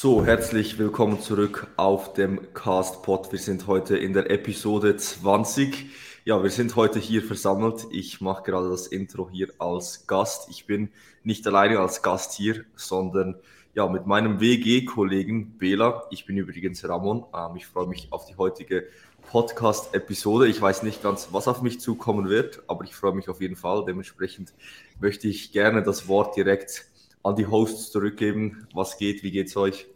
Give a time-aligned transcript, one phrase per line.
[0.00, 3.32] So, herzlich willkommen zurück auf dem Cast Pod.
[3.32, 5.86] Wir sind heute in der Episode 20.
[6.24, 7.84] Ja, wir sind heute hier versammelt.
[7.90, 10.50] Ich mache gerade das Intro hier als Gast.
[10.50, 10.90] Ich bin
[11.24, 13.40] nicht alleine als Gast hier, sondern
[13.74, 16.04] ja, mit meinem WG-Kollegen Bela.
[16.12, 17.24] Ich bin übrigens Ramon.
[17.34, 18.86] Ähm, ich freue mich auf die heutige
[19.32, 20.46] Podcast-Episode.
[20.46, 23.56] Ich weiß nicht ganz, was auf mich zukommen wird, aber ich freue mich auf jeden
[23.56, 23.84] Fall.
[23.84, 24.52] Dementsprechend
[25.00, 26.84] möchte ich gerne das Wort direkt
[27.28, 28.66] an die Hosts zurückgeben.
[28.74, 29.22] Was geht?
[29.22, 29.86] Wie geht's euch?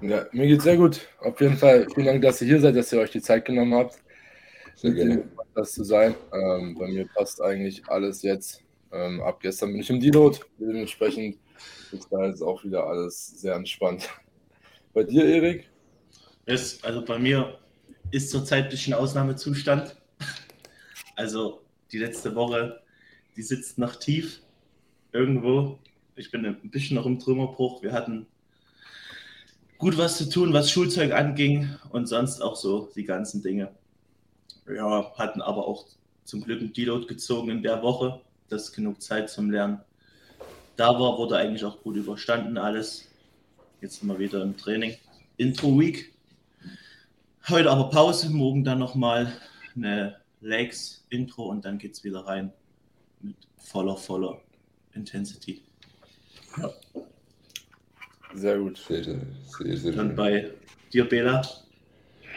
[0.00, 1.00] Ja, mir geht's sehr gut.
[1.20, 3.74] Auf jeden Fall vielen Dank, dass ihr hier seid, dass ihr euch die Zeit genommen
[3.74, 3.96] habt,
[4.76, 5.28] sehr gerne.
[5.54, 6.14] das zu sein.
[6.32, 8.62] Ähm, bei mir passt eigentlich alles jetzt.
[8.92, 10.38] Ähm, ab gestern bin ich im Deload.
[10.58, 11.38] Dementsprechend
[11.90, 14.08] ist da jetzt auch wieder alles sehr entspannt.
[14.94, 15.68] Bei dir, Erik?
[16.46, 17.58] Ist, also bei mir
[18.10, 19.96] ist zurzeit ein bisschen Ausnahmezustand.
[21.16, 22.80] Also die letzte Woche,
[23.36, 24.40] die sitzt noch tief
[25.12, 25.78] irgendwo.
[26.16, 27.82] Ich bin ein bisschen noch im Trümmerbruch.
[27.82, 28.26] Wir hatten
[29.78, 33.70] gut was zu tun, was Schulzeug anging und sonst auch so die ganzen Dinge.
[34.66, 35.86] Ja, hatten aber auch
[36.24, 38.20] zum Glück ein Deload gezogen in der Woche.
[38.48, 39.80] Das ist genug Zeit zum Lernen.
[40.76, 43.08] Da war, wurde eigentlich auch gut überstanden alles.
[43.80, 44.96] Jetzt sind wir wieder im Training.
[45.36, 46.12] Intro Week
[47.50, 49.32] Heute aber Pause, morgen dann nochmal
[49.74, 52.52] eine Legs Intro und dann geht es wieder rein
[53.22, 54.38] mit voller, voller
[54.98, 55.62] Intensity.
[56.56, 56.70] Ja.
[58.34, 58.78] Sehr gut.
[58.88, 59.16] Sehr, sehr,
[59.58, 59.98] sehr schön.
[59.98, 60.50] Und bei
[60.92, 61.42] dir, Bela?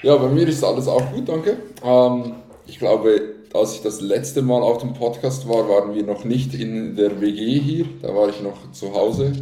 [0.04, 1.58] Ja, bei mir ist alles auch gut, danke.
[1.84, 6.24] Ähm, ich glaube, als ich das letzte Mal auf dem Podcast war, waren wir noch
[6.24, 7.86] nicht in der WG hier.
[8.02, 9.34] Da war ich noch zu Hause.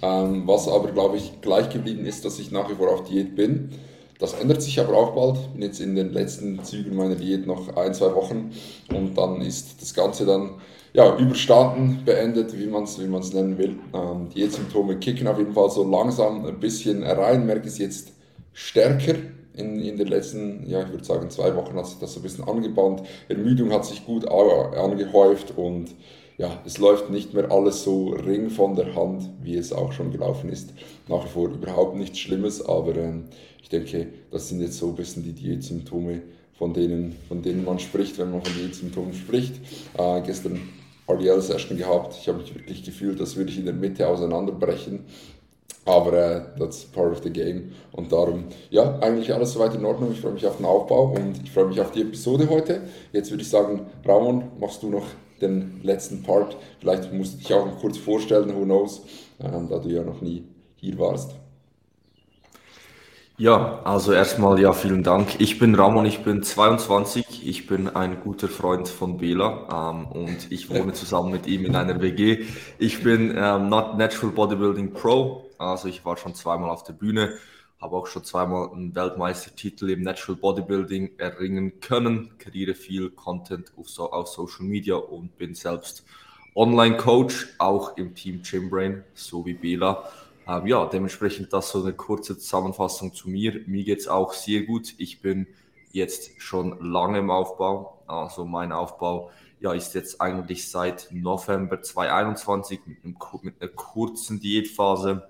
[0.00, 3.36] Ähm, was aber, glaube ich, gleich geblieben ist, dass ich nach wie vor auf Diät
[3.36, 3.70] bin.
[4.18, 5.36] Das ändert sich aber auch bald.
[5.36, 8.50] Ich bin jetzt in den letzten Zügen meiner Diät noch ein, zwei Wochen
[8.92, 10.54] und dann ist das Ganze dann
[10.92, 13.78] ja, überstanden, beendet, wie man es wie nennen will.
[13.94, 18.12] Ähm, Diätsymptome kicken auf jeden Fall so langsam ein bisschen rein, merke es jetzt
[18.52, 19.14] stärker.
[19.58, 22.22] In, in den letzten, ja, ich würde sagen, zwei Wochen hat sich das so ein
[22.22, 23.02] bisschen angebahnt.
[23.28, 25.94] Ermüdung hat sich gut angehäuft und
[26.38, 30.12] ja, es läuft nicht mehr alles so ring von der Hand, wie es auch schon
[30.12, 30.72] gelaufen ist.
[31.08, 33.24] Nach wie vor überhaupt nichts Schlimmes, aber ähm,
[33.60, 36.22] ich denke, das sind jetzt so ein bisschen die Diätsymptome,
[36.56, 39.56] von denen, von denen man spricht, wenn man von Diätsymptomen spricht.
[39.98, 40.60] Äh, gestern
[41.08, 42.16] RDL-Session gehabt.
[42.20, 45.00] Ich habe mich wirklich gefühlt, als würde ich in der Mitte auseinanderbrechen.
[45.84, 47.72] Aber äh, that's part of the game.
[47.92, 50.12] Und darum, ja, eigentlich alles soweit in Ordnung.
[50.12, 52.82] Ich freue mich auf den Aufbau und ich freue mich auf die Episode heute.
[53.12, 55.06] Jetzt würde ich sagen, Ramon, machst du noch
[55.40, 56.56] den letzten Part.
[56.80, 59.00] Vielleicht musst du dich auch noch kurz vorstellen, who knows,
[59.38, 60.44] äh, da du ja noch nie
[60.76, 61.34] hier warst.
[63.40, 65.40] Ja, also erstmal ja, vielen Dank.
[65.40, 70.50] Ich bin Ramon, ich bin 22, ich bin ein guter Freund von Bela ähm, und
[70.50, 72.46] ich wohne zusammen mit ihm in einer WG.
[72.80, 77.34] Ich bin ähm, Not Natural Bodybuilding Pro, also ich war schon zweimal auf der Bühne,
[77.80, 83.88] habe auch schon zweimal einen Weltmeistertitel im Natural Bodybuilding erringen können, kreiere viel Content auf,
[83.88, 86.04] so, auf Social Media und bin selbst
[86.56, 90.10] Online-Coach, auch im Team Gymbrain, so wie Bela.
[90.48, 93.60] Ähm, ja, dementsprechend das so eine kurze Zusammenfassung zu mir.
[93.66, 94.94] Mir geht es auch sehr gut.
[94.96, 95.46] Ich bin
[95.92, 98.02] jetzt schon lange im Aufbau.
[98.06, 104.40] Also mein Aufbau ja, ist jetzt eigentlich seit November 2021 mit, einem, mit einer kurzen
[104.40, 105.28] Diätphase,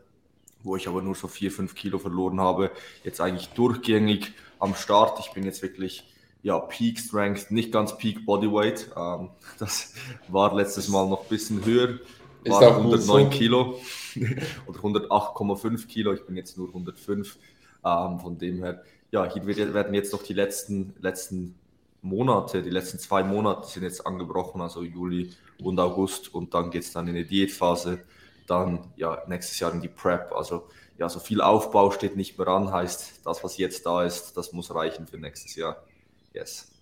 [0.63, 2.71] wo ich aber nur so vier, fünf Kilo verloren habe.
[3.03, 5.19] Jetzt eigentlich durchgängig am Start.
[5.19, 6.05] Ich bin jetzt wirklich
[6.45, 8.93] ja, Peak Strength, nicht ganz Peak Bodyweight.
[8.97, 9.95] Ähm, das
[10.29, 11.99] war letztes Mal noch ein bisschen höher
[12.47, 13.31] war 109 so.
[13.31, 13.81] Kilo
[14.67, 16.13] oder 108,5 Kilo.
[16.13, 17.37] Ich bin jetzt nur 105.
[17.85, 21.55] Ähm, von dem her, ja, hier werden jetzt noch die letzten, letzten
[22.03, 25.31] Monate, die letzten zwei Monate sind jetzt angebrochen, also Juli
[25.63, 26.35] und August.
[26.35, 28.01] Und dann geht es dann in die Diätphase.
[28.47, 30.33] Dann ja, nächstes Jahr in die Prep.
[30.33, 30.69] Also
[30.99, 34.53] ja, so viel Aufbau steht nicht mehr an, heißt, das, was jetzt da ist, das
[34.53, 35.85] muss reichen für nächstes Jahr.
[36.33, 36.73] Yes.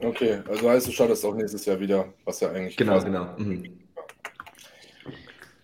[0.00, 2.76] Okay, also heißt, du startest auch nächstes Jahr wieder, was ja eigentlich.
[2.76, 3.26] Genau, genau.
[3.36, 3.81] Mhm.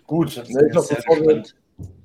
[0.09, 1.43] Gut, ne, ich glaube, bevor wir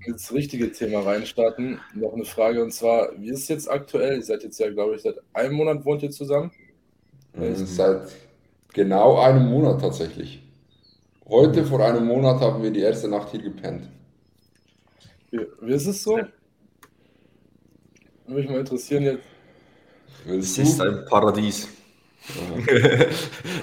[0.06, 4.18] ins richtige Thema reinstarten, noch eine Frage und zwar, wie ist es jetzt aktuell?
[4.18, 6.52] Ihr seid jetzt ja, glaube ich, seit einem Monat wohnt ihr zusammen?
[7.34, 8.12] Mhm, seit
[8.74, 10.44] genau einem Monat tatsächlich.
[11.26, 13.88] Heute vor einem Monat haben wir die erste Nacht hier gepennt.
[15.32, 16.18] Wie, wie ist es so?
[16.18, 16.28] Würde
[18.28, 19.24] mich mal interessieren jetzt.
[20.28, 21.70] Es ist ein Paradies.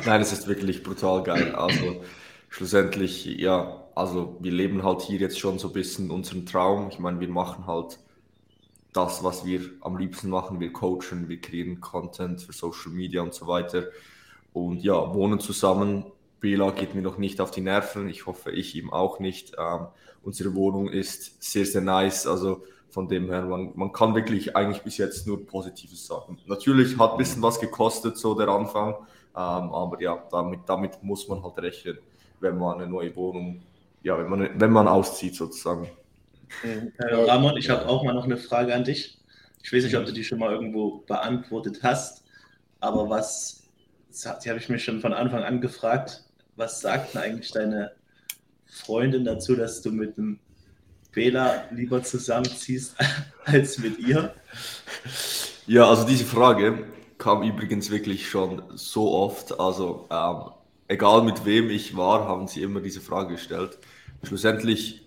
[0.06, 1.54] Nein, es ist wirklich brutal geil.
[1.54, 2.02] Also
[2.48, 6.88] schlussendlich, ja, also wir leben halt hier jetzt schon so ein bisschen unseren Traum.
[6.90, 7.98] Ich meine, wir machen halt
[8.92, 10.60] das, was wir am liebsten machen.
[10.60, 13.84] Wir coachen, wir kreieren Content für Social Media und so weiter.
[14.52, 16.06] Und ja, wohnen zusammen
[16.40, 18.08] Bela geht mir noch nicht auf die Nerven.
[18.08, 19.52] Ich hoffe, ich ihm auch nicht.
[19.58, 19.86] Ähm,
[20.22, 22.26] unsere Wohnung ist sehr, sehr nice.
[22.26, 26.38] Also von dem her, man, man kann wirklich eigentlich bis jetzt nur Positives sagen.
[26.46, 28.94] Natürlich hat ein bisschen was gekostet, so der Anfang.
[28.94, 29.04] Ähm,
[29.34, 31.98] aber ja, damit, damit muss man halt rechnen,
[32.40, 33.62] wenn man eine neue Wohnung,
[34.02, 35.88] ja, wenn man, wenn man auszieht sozusagen.
[36.62, 39.18] Äh, Ramon, ich habe auch mal noch eine Frage an dich.
[39.62, 42.24] Ich weiß nicht, ob du die schon mal irgendwo beantwortet hast,
[42.80, 43.68] aber was,
[44.42, 46.24] die habe ich mich schon von Anfang an gefragt,
[46.56, 47.92] was sagt denn eigentlich deine
[48.66, 50.40] Freundin dazu, dass du mit dem
[51.12, 52.96] Bela lieber zusammenziehst
[53.44, 54.34] als mit ihr?
[55.66, 56.86] Ja, also diese Frage
[57.18, 59.60] kam übrigens wirklich schon so oft.
[59.60, 60.52] Also ähm,
[60.90, 63.78] egal mit wem ich war, haben sie immer diese Frage gestellt.
[64.24, 65.06] Schlussendlich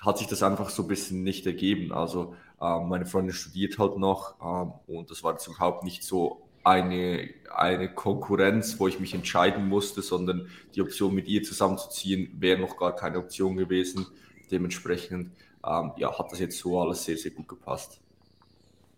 [0.00, 1.92] hat sich das einfach so ein bisschen nicht ergeben.
[1.92, 6.42] Also ähm, meine Freundin studiert halt noch ähm, und das war jetzt überhaupt nicht so
[6.64, 12.60] eine, eine Konkurrenz, wo ich mich entscheiden musste, sondern die Option mit ihr zusammenzuziehen wäre
[12.60, 14.06] noch gar keine Option gewesen.
[14.50, 15.32] Dementsprechend
[15.66, 18.00] ähm, ja, hat das jetzt so alles sehr, sehr gut gepasst.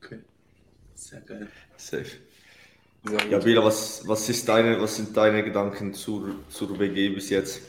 [0.02, 0.18] Okay,
[0.94, 1.48] sehr geil.
[1.76, 2.27] Safe.
[3.30, 7.62] Ja, Bela, was, was, ist deine, was sind deine Gedanken zur, zur WG bis jetzt?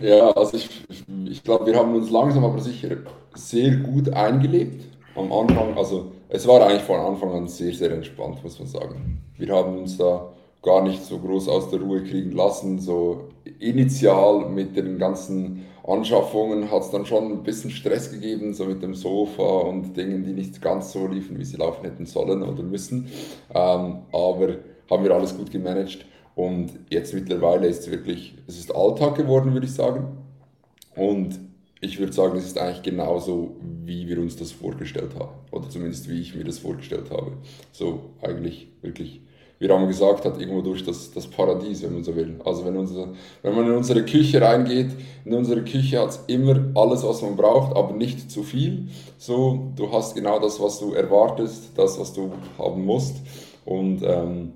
[0.00, 0.84] Ja, also ich,
[1.26, 2.96] ich glaube, wir haben uns langsam aber sicher
[3.34, 4.84] sehr gut eingelebt.
[5.16, 9.22] Am Anfang, also es war eigentlich von Anfang an sehr, sehr entspannt, muss man sagen.
[9.36, 12.78] Wir haben uns da gar nicht so groß aus der Ruhe kriegen lassen.
[12.78, 18.66] So initial mit den ganzen Anschaffungen hat es dann schon ein bisschen Stress gegeben, so
[18.66, 22.42] mit dem Sofa und Dingen, die nicht ganz so liefen, wie sie laufen hätten sollen
[22.42, 23.08] oder müssen.
[23.52, 24.56] Ähm, aber
[24.90, 26.04] haben wir alles gut gemanagt
[26.34, 30.18] und jetzt mittlerweile ist es wirklich, es ist Alltag geworden, würde ich sagen.
[30.96, 31.38] Und
[31.80, 35.32] ich würde sagen, es ist eigentlich genauso, wie wir uns das vorgestellt haben.
[35.50, 37.32] Oder zumindest wie ich mir das vorgestellt habe.
[37.72, 39.22] So eigentlich wirklich
[39.60, 42.40] wie Ram gesagt hat, irgendwo durch das, das Paradies, wenn man so will.
[42.46, 43.08] Also wenn, unser,
[43.42, 44.88] wenn man in unsere Küche reingeht,
[45.26, 48.88] in unsere Küche hat es immer alles, was man braucht, aber nicht zu viel.
[49.18, 53.16] So, du hast genau das, was du erwartest, das, was du haben musst.
[53.66, 54.52] Und ähm,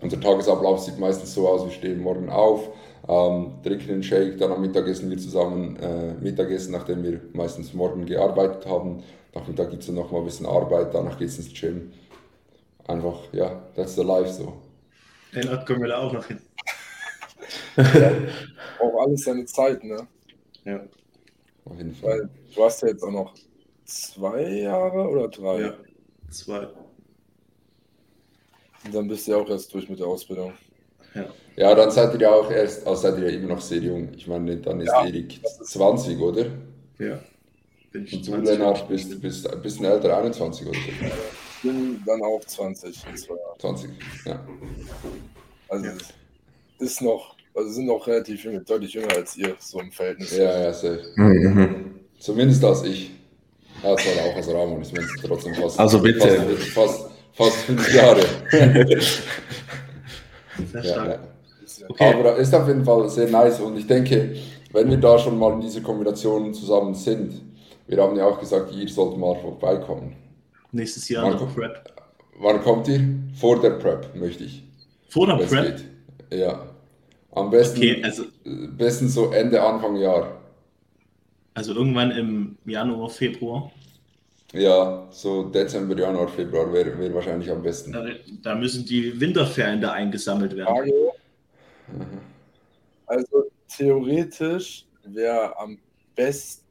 [0.00, 2.68] unser Tagesablauf sieht meistens so aus, wir stehen morgen auf,
[3.08, 7.74] ähm, trinken einen Shake, dann am Mittag essen wir zusammen äh, Mittagessen, nachdem wir meistens
[7.74, 9.02] morgen gearbeitet haben.
[9.34, 11.90] Nachmittag gibt es dann noch mal ein bisschen Arbeit, danach geht es ins Gym
[12.88, 14.60] einfach, ja, that's the life so.
[15.34, 16.40] Den Ort kommen wir da auch noch hin.
[17.76, 18.12] ja,
[18.80, 20.06] auch alles seine Zeit, ne?
[20.64, 20.80] Ja.
[21.64, 22.20] Auf jeden Fall.
[22.20, 23.34] Weil du hast ja jetzt auch noch
[23.84, 25.60] zwei Jahre oder drei?
[25.60, 25.74] Ja,
[26.30, 26.68] zwei.
[28.84, 30.52] Und dann bist du ja auch erst durch mit der Ausbildung.
[31.14, 31.26] Ja.
[31.56, 34.08] Ja, dann seid ihr ja auch erst, also seid ihr ja immer noch sehr jung.
[34.14, 36.46] Ich meine, dann ist ja, Erik 20, oder?
[36.98, 37.18] Ja.
[37.90, 41.06] Bin ich Und du, Lennart, bist, bist ein bisschen älter, 21 oder so
[41.62, 43.16] bin dann auch 20 in
[43.58, 43.90] 20,
[44.24, 44.40] ja.
[45.68, 45.92] Also ja.
[46.78, 50.36] ist noch, also sind noch relativ jung, deutlich jünger als ihr, so im Verhältnis.
[50.36, 51.02] Ja, ja, safe.
[51.16, 52.00] Mhm.
[52.18, 53.10] Zumindest als ich.
[53.82, 56.28] Ja, das war auch als Ramon, ich meine, trotzdem fast, also bitte.
[56.28, 58.24] fast, fast, fast fünf Jahre.
[60.72, 61.06] Sehr stark.
[61.06, 61.20] Ja, ja.
[61.88, 62.14] Okay.
[62.14, 64.34] Aber ist auf jeden Fall sehr nice und ich denke,
[64.72, 67.40] wenn wir da schon mal in dieser Kombination zusammen sind,
[67.86, 70.16] wir haben ja auch gesagt, ihr sollt mal vorbeikommen.
[70.72, 71.92] Nächstes Jahr wann, Prep.
[72.38, 73.00] Wann kommt ihr?
[73.38, 74.62] Vor der Prep, möchte ich.
[75.08, 75.76] Vor der Prep?
[76.30, 76.38] Geht.
[76.38, 76.68] Ja.
[77.32, 78.24] Am besten, okay, also,
[78.76, 80.40] besten so Ende, Anfang Jahr.
[81.54, 83.70] Also irgendwann im Januar, Februar?
[84.52, 87.92] Ja, so Dezember, Januar, Februar wäre wär wahrscheinlich am besten.
[87.92, 88.06] Da,
[88.42, 90.74] da, müssen die Winterferien da eingesammelt werden.
[90.74, 90.92] Frage.
[91.88, 92.18] Mhm.
[93.06, 95.78] Also theoretisch wäre am
[96.14, 96.67] besten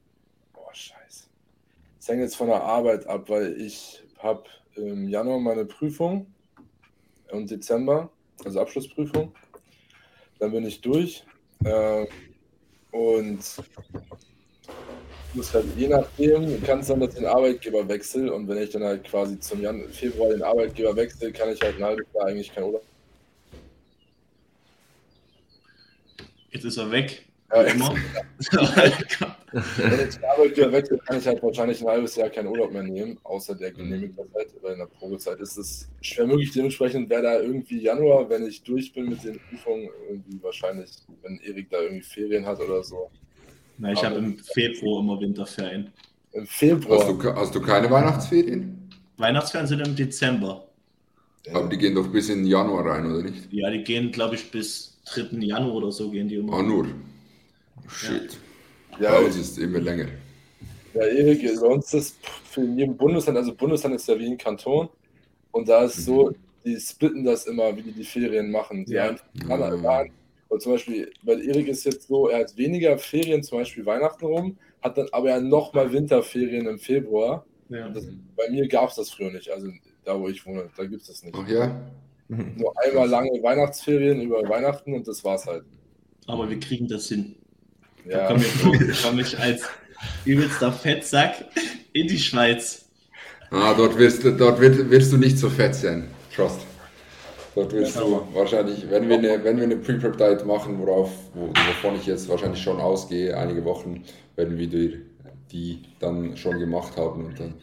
[2.07, 4.43] es hängt jetzt von der Arbeit ab, weil ich habe
[4.75, 6.25] im Januar meine Prüfung
[7.31, 8.09] und Dezember,
[8.45, 9.35] also Abschlussprüfung.
[10.39, 11.25] Dann bin ich durch.
[11.65, 12.05] Äh,
[12.91, 13.39] und
[15.33, 19.03] muss halt je nachdem, kann es ich den Arbeitgeber wechsle und wenn ich dann halt
[19.03, 22.63] quasi zum Jan Februar den Arbeitgeber wechsle, kann ich halt ein halbes Jahr eigentlich kein
[22.63, 22.85] Urlaub.
[26.51, 27.25] Jetzt ist er weg.
[27.51, 27.95] Ja, immer.
[29.51, 32.83] Wenn ich die Arbeitgeber wechsle, kann ich halt wahrscheinlich ein halbes Jahr keinen Urlaub mehr
[32.83, 36.51] nehmen, außer der genehmigten Zeit, weil in der Probezeit ist es schwer möglich.
[36.51, 41.39] Dementsprechend wäre da irgendwie Januar, wenn ich durch bin mit den Prüfungen, irgendwie wahrscheinlich, wenn
[41.39, 43.09] Erik da irgendwie Ferien hat oder so.
[43.77, 45.91] Na, ich habe im Februar immer Winterferien.
[46.33, 46.99] Im Februar?
[46.99, 48.89] Hast du, hast du keine Weihnachtsferien?
[49.15, 50.67] Weihnachtsferien sind im Dezember.
[51.53, 53.47] Aber die gehen doch bis in Januar rein, oder nicht?
[53.51, 55.37] Ja, die gehen, glaube ich, bis 3.
[55.37, 56.53] Januar oder so gehen die immer.
[56.53, 56.87] Ah, nur.
[57.87, 58.37] Shit.
[58.99, 60.07] Ja, Bei uns ist es immer länger.
[60.93, 64.89] Ja, Erik, sonst ist für jeden Bundesland, also Bundesland ist ja wie ein Kanton.
[65.51, 66.01] Und da ist mhm.
[66.01, 68.85] so, die splitten das immer, wie die die Ferien machen.
[68.85, 69.15] Die ja.
[69.33, 70.11] mhm.
[70.49, 74.25] Und zum Beispiel bei Erik ist jetzt so, er hat weniger Ferien, zum Beispiel Weihnachten
[74.25, 77.45] rum, hat dann aber ja nochmal Winterferien im Februar.
[77.69, 77.89] Ja.
[77.89, 79.49] Das, bei mir gab es das früher nicht.
[79.49, 79.69] Also
[80.05, 81.35] da, wo ich wohne, da gibt es das nicht.
[81.37, 81.79] Ach ja?
[82.29, 85.63] Nur einmal lange Weihnachtsferien über Weihnachten und das war's halt.
[86.27, 87.35] Aber wir kriegen das hin.
[88.09, 89.63] Da Ja, komme ich, komm ich als
[90.25, 91.45] übelster Fettsack
[91.93, 92.85] in die Schweiz.
[93.51, 96.07] Ah, dort wirst, du- dort wird, wirst du nicht so fett sein.
[96.35, 96.59] Trust.
[97.55, 101.47] Dort wirst Ja, du wahrscheinlich, wenn wir eine, wenn wir eine Pre-Prep-Diet machen, worauf, wo,
[101.47, 104.03] wovon ich jetzt wahrscheinlich schon ausgehe, einige Wochen,
[104.35, 105.01] werden wir die,
[105.51, 107.53] die dann schon gemacht haben und dann,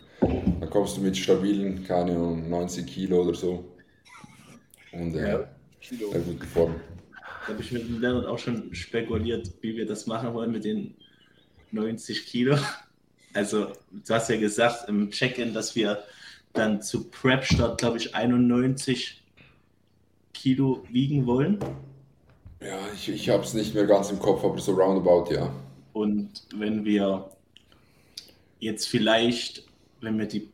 [0.60, 3.64] dann kommst du mit stabilen, keine Ahnung, 90 Kilo oder so.
[4.92, 5.44] Und äh, Ja.
[5.80, 6.10] Kilo.
[6.10, 6.74] sehr gute Form.
[7.46, 10.94] Habe ich mit dem Leonard auch schon spekuliert, wie wir das machen wollen mit den
[11.72, 12.56] 90 Kilo.
[13.34, 16.04] Also, du hast ja gesagt im Check-in, dass wir
[16.52, 19.22] dann zu Prep-Start, glaube ich, 91
[20.32, 21.58] Kilo wiegen wollen.
[22.60, 25.52] Ja, ich, ich habe es nicht mehr ganz im Kopf, aber so roundabout, ja.
[25.92, 27.30] Und wenn wir
[28.58, 29.64] jetzt vielleicht,
[30.00, 30.48] wenn wir die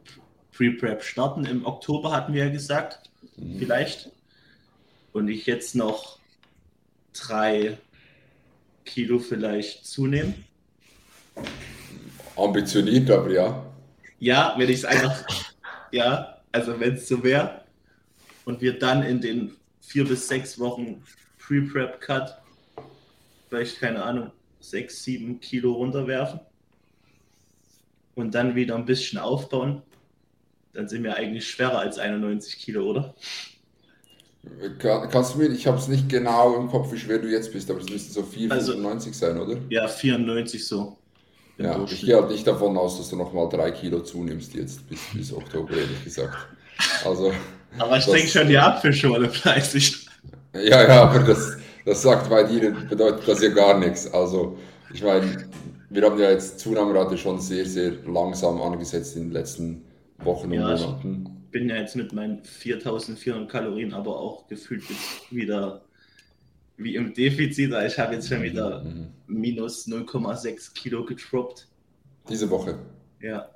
[0.52, 3.10] Pre-Prep starten, im Oktober hatten wir ja gesagt,
[3.58, 4.10] vielleicht,
[5.12, 6.19] und ich jetzt noch
[7.12, 7.78] drei
[8.84, 10.34] Kilo vielleicht zunehme.
[12.36, 13.66] Ambitioniert, aber ja.
[14.18, 15.24] Ja, wenn ich es einfach,
[15.92, 17.64] ja, also wenn es so wäre,
[18.44, 21.02] und wir dann in den vier bis sechs Wochen
[21.38, 22.40] Pre-Prep-Cut
[23.48, 26.40] vielleicht, keine Ahnung, sechs, sieben Kilo runterwerfen
[28.14, 29.82] und dann wieder ein bisschen aufbauen,
[30.72, 33.14] dann sind wir eigentlich schwerer als 91 Kilo, oder?
[34.78, 37.52] Kann, kannst du mir, ich habe es nicht genau im Kopf, wie schwer du jetzt
[37.52, 39.56] bist, aber es müssten so 4,95 Also- sein, oder?
[39.68, 40.96] Ja, 94 so.
[41.58, 44.98] Ja, ich gehe halt nicht davon aus, dass du nochmal drei Kilo zunimmst jetzt bis,
[45.12, 46.34] bis Oktober, ehrlich gesagt.
[47.04, 47.32] Also,
[47.78, 50.06] Aber ich denke schon die Apfelschorle fleißig.
[50.54, 54.10] ja, ja, aber das, das sagt bei dir, bedeutet das ja gar nichts.
[54.10, 54.56] Also,
[54.94, 55.48] ich meine,
[55.90, 59.82] wir haben ja jetzt Zunahmerate schon sehr, sehr langsam angesetzt in den letzten
[60.24, 61.39] Wochen und Ja, Monaten.
[61.50, 65.82] Bin ja jetzt mit meinen 4400 Kalorien aber auch gefühlt jetzt wieder
[66.76, 67.72] wie im Defizit.
[67.86, 69.08] Ich habe jetzt schon wieder Mhm.
[69.26, 71.66] minus 0,6 Kilo getroppt.
[72.28, 72.78] Diese Woche.
[73.20, 73.48] Ja,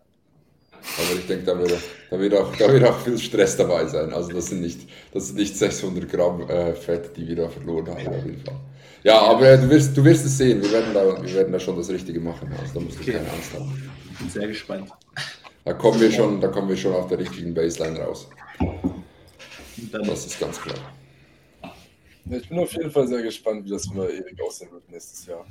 [0.98, 1.72] Aber ich denke, da wird,
[2.10, 4.12] da, wird auch, da wird auch viel Stress dabei sein.
[4.12, 4.80] Also das sind nicht,
[5.12, 8.60] das sind nicht 600 Gramm äh, Fett, die wir da verloren haben, auf jeden Fall.
[9.02, 10.60] Ja, aber du wirst, du wirst es sehen.
[10.62, 12.52] Wir werden, da, wir werden da schon das Richtige machen.
[12.60, 13.12] Also da musst du Okay.
[13.12, 13.90] keine Angst haben.
[14.18, 14.90] bin sehr gespannt.
[15.64, 18.28] Da kommen wir schon, da kommen wir schon auf der richtigen Baseline raus.
[19.92, 20.76] Das ist ganz klar.
[22.30, 25.44] Ich bin auf jeden Fall sehr gespannt, wie das bei Erik aussehen wird nächstes Jahr.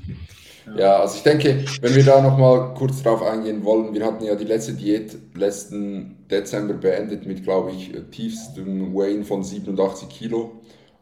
[0.76, 4.34] Ja, also ich denke, wenn wir da nochmal kurz drauf eingehen wollen, wir hatten ja
[4.36, 10.62] die letzte Diät letzten Dezember beendet mit, glaube ich, tiefstem Weighing von 87 Kilo.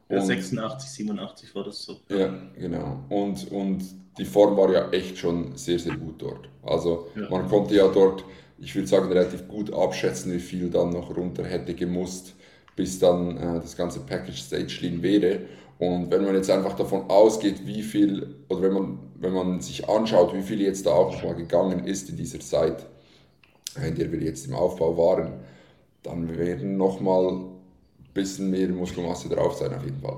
[0.10, 2.00] ja, Und- 86, 87 war das so.
[2.10, 3.06] Ja, genau.
[3.10, 3.82] Und, und
[4.18, 6.50] die Form war ja echt schon sehr, sehr gut dort.
[6.64, 7.30] Also Ja.
[7.30, 8.26] man konnte ja dort,
[8.62, 12.36] ich würde sagen, relativ gut abschätzen, wie viel dann noch runter hätte gemusst,
[12.76, 15.42] bis dann äh, das ganze Package Stage Lean wäre.
[15.80, 19.90] Und wenn man jetzt einfach davon ausgeht, wie viel, oder wenn man, wenn man sich
[19.90, 22.86] anschaut, wie viel jetzt da auch nochmal gegangen ist in dieser Zeit,
[23.84, 25.34] in der wir jetzt im Aufbau waren,
[26.04, 30.18] dann werden nochmal ein bisschen mehr Muskelmasse drauf sein auf jeden Fall.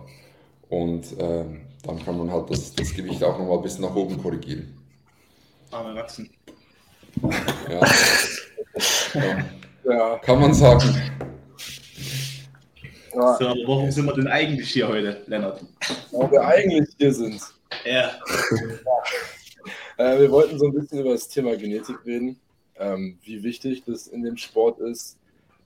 [0.70, 4.22] Und ähm, dann kann man halt das, das Gewicht auch nochmal ein bisschen nach oben
[4.22, 4.78] korrigieren.
[5.72, 6.30] Arme wachsen.
[7.70, 7.82] Ja.
[9.14, 9.46] ja.
[9.86, 10.96] Ja, Kann man sagen.
[13.14, 15.62] ja So, aber warum sind wir denn eigentlich hier heute, Lennart?
[16.12, 17.42] wo wir eigentlich hier sind.
[17.86, 18.12] Ja,
[19.98, 22.40] Äh, wir wollten so ein bisschen über das Thema Genetik reden,
[22.78, 25.18] ähm, wie wichtig das in dem Sport ist,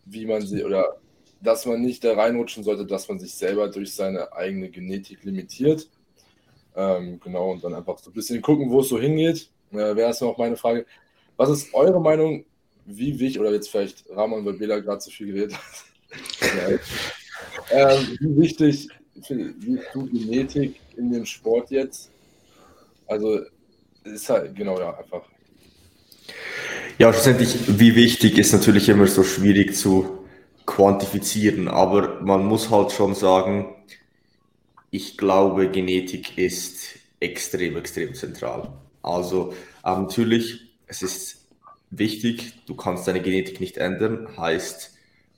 [0.05, 0.97] wie man sie oder
[1.41, 5.87] dass man nicht da reinrutschen sollte, dass man sich selber durch seine eigene Genetik limitiert.
[6.75, 9.49] Ähm, genau, und dann einfach so ein bisschen gucken, wo es so hingeht.
[9.71, 10.85] Äh, Wäre erstmal auch meine Frage,
[11.38, 12.46] was ist eure Meinung,
[12.86, 16.79] wie wichtig, oder jetzt vielleicht Ramon, weil Bela gerade zu viel geredet hat,
[17.72, 22.10] ähm, wie wichtig siehst du Genetik in dem Sport jetzt?
[23.08, 23.41] Also
[24.03, 25.24] ist halt, genau, ja, einfach.
[26.98, 30.25] Ja, schlussendlich, wie wichtig ist natürlich immer so schwierig zu
[30.65, 33.75] quantifizieren, aber man muss halt schon sagen,
[34.91, 38.74] ich glaube, Genetik ist extrem, extrem zentral.
[39.01, 39.53] Also
[39.86, 41.48] ähm, natürlich, es ist
[41.91, 44.94] wichtig, du kannst deine Genetik nicht ändern, heißt,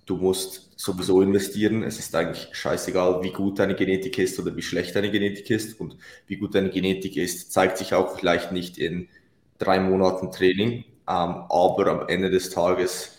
[0.05, 1.83] du musst sowieso investieren.
[1.83, 5.79] Es ist eigentlich scheißegal, wie gut deine Genetik ist oder wie schlecht deine Genetik ist.
[5.79, 9.07] Und wie gut deine Genetik ist, zeigt sich auch vielleicht nicht in
[9.59, 10.85] drei Monaten Training.
[11.07, 13.17] Ähm, aber am Ende des Tages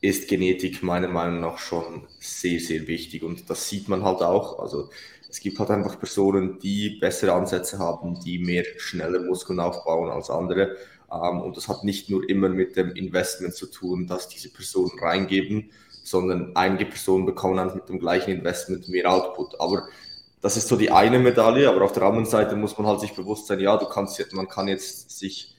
[0.00, 3.22] ist Genetik meiner Meinung nach schon sehr, sehr wichtig.
[3.22, 4.58] Und das sieht man halt auch.
[4.58, 4.90] Also
[5.28, 10.28] es gibt halt einfach Personen, die bessere Ansätze haben, die mehr schneller Muskeln aufbauen als
[10.30, 10.76] andere.
[11.12, 14.98] Ähm, und das hat nicht nur immer mit dem Investment zu tun, dass diese Personen
[14.98, 15.70] reingeben,
[16.02, 19.60] sondern einige Personen bekommen dann mit dem gleichen Investment mehr Output.
[19.60, 19.88] Aber
[20.40, 23.14] das ist so die eine Medaille, aber auf der anderen Seite muss man halt sich
[23.14, 25.54] bewusst sein, ja, du kannst jetzt, man kann jetzt sich,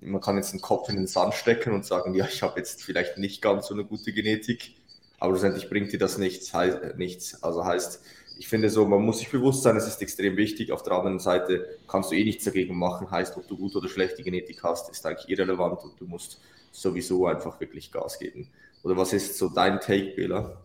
[0.00, 2.82] man kann jetzt den Kopf in den Sand stecken und sagen, ja, ich habe jetzt
[2.82, 4.74] vielleicht nicht ganz so eine gute Genetik,
[5.18, 6.52] aber schlussendlich bringt dir das nichts,
[6.96, 7.42] nichts.
[7.42, 8.02] Also heißt,
[8.40, 10.72] ich finde so, man muss sich bewusst sein, es ist extrem wichtig.
[10.72, 13.10] Auf der anderen Seite kannst du eh nichts dagegen machen.
[13.10, 16.40] Heißt, ob du gute oder schlechte Genetik hast, ist eigentlich irrelevant und du musst
[16.72, 18.48] sowieso einfach wirklich Gas geben.
[18.82, 20.56] Oder was ist so dein Take, Bela?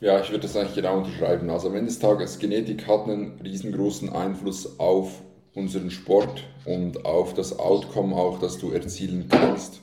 [0.00, 1.48] Ja, ich würde das eigentlich genau unterschreiben.
[1.50, 5.22] Also am Ende des Tages, Genetik hat einen riesengroßen Einfluss auf
[5.54, 9.80] unseren Sport und auf das Outcome auch, das du erzielen kannst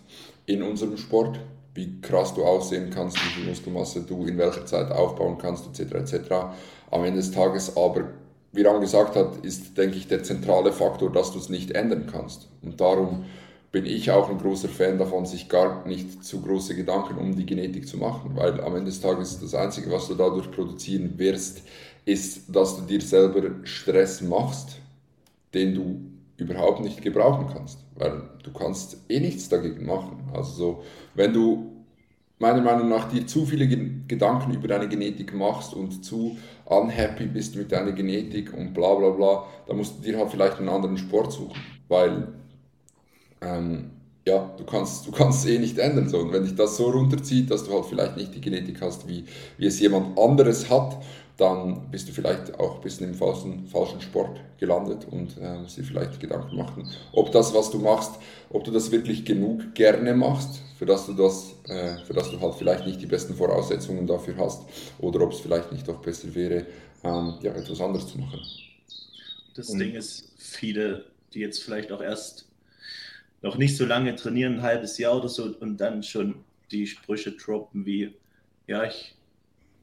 [0.47, 1.39] in unserem Sport
[1.73, 5.93] wie krass du aussehen kannst, wie viel Muskelmasse du in welcher Zeit aufbauen kannst, etc.
[5.95, 6.31] etc.
[6.91, 8.09] Am Ende des Tages aber,
[8.51, 12.07] wie Ram gesagt hat, ist, denke ich, der zentrale Faktor, dass du es nicht ändern
[12.11, 12.47] kannst.
[12.61, 13.25] Und darum
[13.71, 17.45] bin ich auch ein großer Fan davon, sich gar nicht zu große Gedanken um die
[17.45, 21.61] Genetik zu machen, weil am Ende des Tages das Einzige, was du dadurch produzieren wirst,
[22.05, 24.77] ist, dass du dir selber Stress machst,
[25.53, 26.01] den du
[26.37, 30.29] überhaupt nicht gebrauchen kannst, weil du kannst eh nichts dagegen machen.
[30.33, 31.71] Also so, wenn du
[32.39, 37.55] meiner Meinung nach dir zu viele Gedanken über deine Genetik machst und zu unhappy bist
[37.55, 40.97] mit deiner Genetik und bla bla bla, dann musst du dir halt vielleicht einen anderen
[40.97, 42.29] Sport suchen, weil
[43.41, 43.91] ähm,
[44.25, 46.07] ja, du kannst, du kannst es eh nicht ändern.
[46.07, 46.19] So.
[46.19, 49.25] Und wenn dich das so runterzieht, dass du halt vielleicht nicht die Genetik hast, wie,
[49.57, 50.97] wie es jemand anderes hat,
[51.39, 55.83] dann bist du vielleicht auch ein bisschen im falschen, falschen Sport gelandet und äh, dir
[55.83, 58.11] vielleicht Gedanken machen, ob das, was du machst,
[58.49, 62.41] ob du das wirklich genug gerne machst, für das du das, äh, für das du
[62.41, 64.63] halt vielleicht nicht die besten Voraussetzungen dafür hast,
[64.99, 66.65] oder ob es vielleicht nicht doch besser wäre,
[67.05, 68.41] ähm, ja, etwas anderes zu machen.
[69.55, 72.49] Das und Ding ist, viele, die jetzt vielleicht auch erst
[73.41, 77.31] noch nicht so lange trainieren, ein halbes Jahr oder so, und dann schon die Sprüche
[77.31, 78.13] droppen wie,
[78.67, 79.15] ja, ich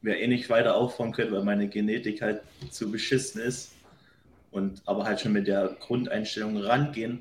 [0.07, 2.41] wir eh nicht weiter aufbauen können, weil meine Genetik halt
[2.71, 3.73] zu beschissen ist.
[4.53, 7.21] Und aber halt schon mit der Grundeinstellung rangehen,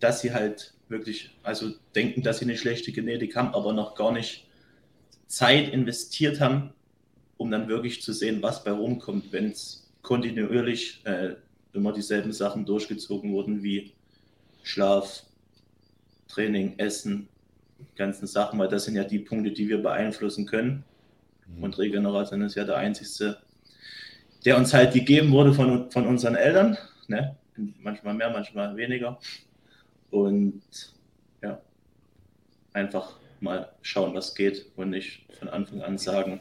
[0.00, 4.12] dass sie halt wirklich, also denken, dass sie eine schlechte Genetik haben, aber noch gar
[4.12, 4.46] nicht
[5.26, 6.72] Zeit investiert haben,
[7.36, 11.34] um dann wirklich zu sehen, was bei rumkommt, wenn es kontinuierlich äh,
[11.74, 13.92] immer dieselben Sachen durchgezogen wurden wie
[14.62, 15.24] Schlaf,
[16.28, 17.28] Training, Essen,
[17.96, 20.84] ganzen Sachen, weil das sind ja die Punkte, die wir beeinflussen können.
[21.56, 21.62] Mhm.
[21.62, 23.38] Und Regeneration ist ja der einzigste,
[24.44, 26.76] der uns halt gegeben wurde von, von unseren Eltern.
[27.08, 27.36] Ne?
[27.80, 29.18] Manchmal mehr, manchmal weniger.
[30.10, 30.62] Und
[31.42, 31.60] ja,
[32.72, 36.40] einfach mal schauen, was geht und nicht von Anfang an sagen,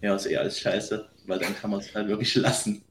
[0.00, 2.82] ja, ist eh alles scheiße, weil dann kann man es halt wirklich lassen.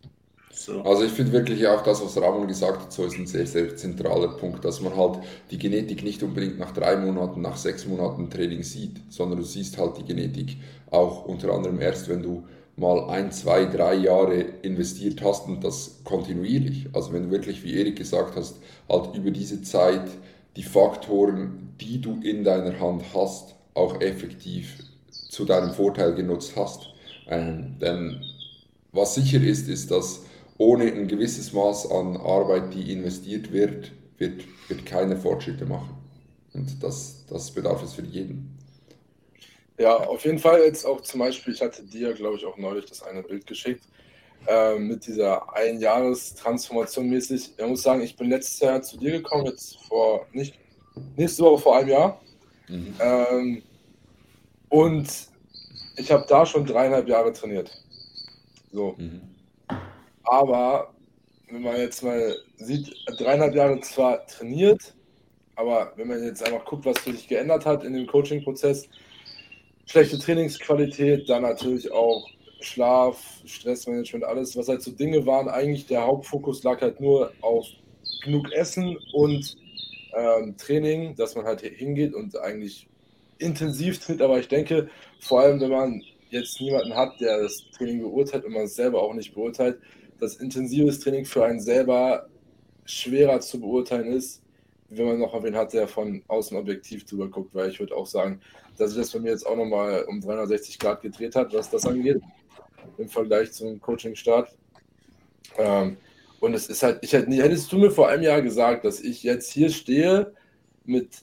[0.53, 0.81] So.
[0.83, 3.75] Also ich finde wirklich auch das, was Ramon gesagt hat, so ist ein sehr, sehr
[3.75, 8.29] zentraler Punkt, dass man halt die Genetik nicht unbedingt nach drei Monaten, nach sechs Monaten
[8.29, 10.57] Training sieht, sondern du siehst halt die Genetik
[10.89, 12.43] auch unter anderem erst, wenn du
[12.75, 16.87] mal ein, zwei, drei Jahre investiert hast und das kontinuierlich.
[16.93, 18.55] Also wenn du wirklich, wie Erik gesagt hast,
[18.89, 20.09] halt über diese Zeit
[20.57, 24.83] die Faktoren, die du in deiner Hand hast, auch effektiv
[25.29, 26.89] zu deinem Vorteil genutzt hast.
[27.27, 28.21] Ähm, denn
[28.91, 30.23] was sicher ist, ist, dass
[30.61, 35.97] ohne ein gewisses Maß an Arbeit, die investiert wird, wird, wird keine Fortschritte machen.
[36.53, 38.59] Und das, das bedarf es für jeden.
[39.79, 42.85] Ja, auf jeden Fall jetzt auch zum Beispiel, ich hatte dir, glaube ich, auch neulich
[42.85, 43.83] das eine Bild geschickt,
[44.45, 47.53] äh, mit dieser Einjahrestransformation mäßig.
[47.57, 50.53] Ich muss sagen, ich bin letztes Jahr zu dir gekommen, jetzt vor, nicht,
[51.17, 52.21] nächste Woche vor einem Jahr.
[52.67, 52.95] Mhm.
[52.99, 53.63] Ähm,
[54.69, 55.09] und
[55.95, 57.71] ich habe da schon dreieinhalb Jahre trainiert.
[58.71, 58.93] So.
[58.99, 59.30] Mhm.
[60.31, 60.93] Aber
[61.49, 64.95] wenn man jetzt mal sieht, dreieinhalb Jahre zwar trainiert,
[65.57, 68.87] aber wenn man jetzt einfach guckt, was sich geändert hat in dem Coaching-Prozess,
[69.87, 72.25] schlechte Trainingsqualität, dann natürlich auch
[72.61, 75.49] Schlaf, Stressmanagement, alles, was halt so Dinge waren.
[75.49, 77.65] Eigentlich der Hauptfokus lag halt nur auf
[78.23, 79.57] genug Essen und
[80.15, 82.87] ähm, Training, dass man halt hingeht und eigentlich
[83.37, 84.21] intensiv trainiert.
[84.21, 84.89] Aber ich denke,
[85.19, 89.01] vor allem, wenn man jetzt niemanden hat, der das Training beurteilt und man es selber
[89.01, 89.79] auch nicht beurteilt,
[90.19, 92.27] dass intensives Training für einen selber
[92.85, 94.41] schwerer zu beurteilen ist,
[94.89, 98.05] wenn man noch wen hat, der von außen objektiv drüber guckt, weil ich würde auch
[98.05, 98.41] sagen,
[98.77, 101.85] dass sich das bei mir jetzt auch nochmal um 360 Grad gedreht hat, was das
[101.85, 102.21] angeht,
[102.97, 104.55] im Vergleich zum Coaching-Start.
[105.57, 105.97] Ähm,
[106.39, 109.23] und es ist halt, ich hätte, hättest du mir vor einem Jahr gesagt, dass ich
[109.23, 110.33] jetzt hier stehe
[110.85, 111.21] mit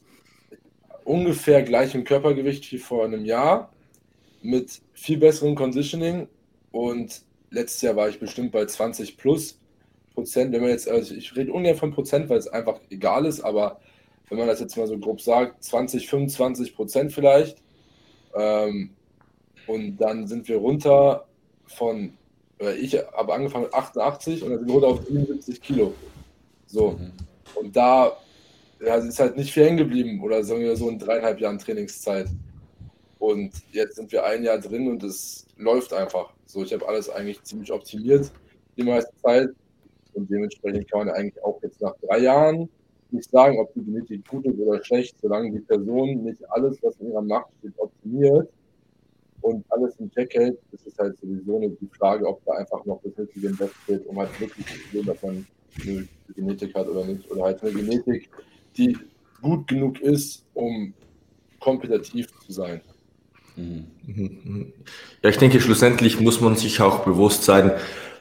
[1.04, 3.72] ungefähr gleichem Körpergewicht wie vor einem Jahr,
[4.42, 6.28] mit viel besserem Conditioning
[6.72, 9.58] und letztes Jahr war ich bestimmt bei 20 plus
[10.14, 10.52] Prozent.
[10.52, 13.80] Wenn man jetzt, also ich rede ungern von Prozent, weil es einfach egal ist, aber
[14.28, 17.58] wenn man das jetzt mal so grob sagt, 20, 25 Prozent vielleicht.
[18.34, 18.90] Ähm,
[19.66, 21.26] und dann sind wir runter
[21.66, 22.14] von,
[22.80, 25.94] ich habe angefangen mit 88 und dann sind wir runter auf 77 Kilo.
[26.66, 26.92] So.
[26.92, 27.12] Mhm.
[27.54, 28.16] Und da
[28.80, 32.28] ja, ist halt nicht viel hängen geblieben oder sagen wir so in dreieinhalb Jahren Trainingszeit.
[33.18, 36.32] Und jetzt sind wir ein Jahr drin und es läuft einfach.
[36.46, 38.30] So, ich habe alles eigentlich ziemlich optimiert
[38.76, 39.50] die meiste Zeit.
[40.14, 42.68] Und dementsprechend kann man eigentlich auch jetzt nach drei Jahren
[43.10, 46.96] nicht sagen, ob die Genetik gut ist oder schlecht, solange die Person nicht alles, was
[46.98, 48.48] in ihrer Macht steht, optimiert
[49.40, 53.00] und alles im Check hält, ist es halt sowieso die Frage, ob da einfach noch
[53.02, 55.46] das im Bett steht, um halt wirklich zu sehen, dass man
[55.82, 57.30] eine Genetik hat oder nicht.
[57.30, 58.28] Oder halt eine Genetik,
[58.76, 58.96] die
[59.40, 60.92] gut genug ist, um
[61.60, 62.80] kompetitiv zu sein.
[63.58, 64.72] Mhm.
[65.22, 67.72] Ja, ich denke, schlussendlich muss man sich auch bewusst sein,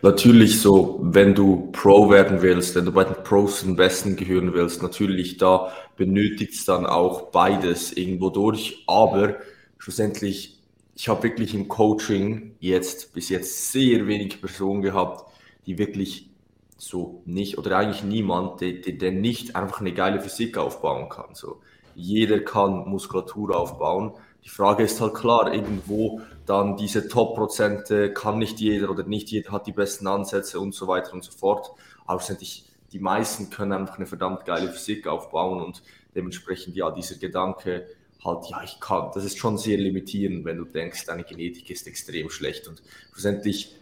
[0.01, 4.53] natürlich so, wenn du Pro werden willst, wenn du bei den Pros den Besten gehören
[4.53, 9.37] willst, natürlich da benötigt es dann auch beides irgendwo durch, aber
[9.77, 10.59] schlussendlich,
[10.95, 15.31] ich habe wirklich im Coaching jetzt bis jetzt sehr wenig Personen gehabt,
[15.67, 16.29] die wirklich
[16.77, 21.33] so nicht oder eigentlich niemand, der, der nicht einfach eine geile Physik aufbauen kann.
[21.33, 21.61] So
[21.95, 24.13] jeder kann Muskulatur aufbauen
[24.47, 29.51] die Frage ist halt klar, irgendwo dann diese Top-Prozente kann nicht jeder oder nicht jeder
[29.51, 31.71] hat die besten Ansätze und so weiter und so fort.
[32.05, 35.83] Aber schlussendlich, die meisten können einfach eine verdammt geile Physik aufbauen und
[36.15, 37.87] dementsprechend, ja, dieser Gedanke
[38.23, 41.85] halt, ja, ich kann, das ist schon sehr limitierend, wenn du denkst, deine Genetik ist
[41.85, 42.81] extrem schlecht und
[43.11, 43.75] schlussendlich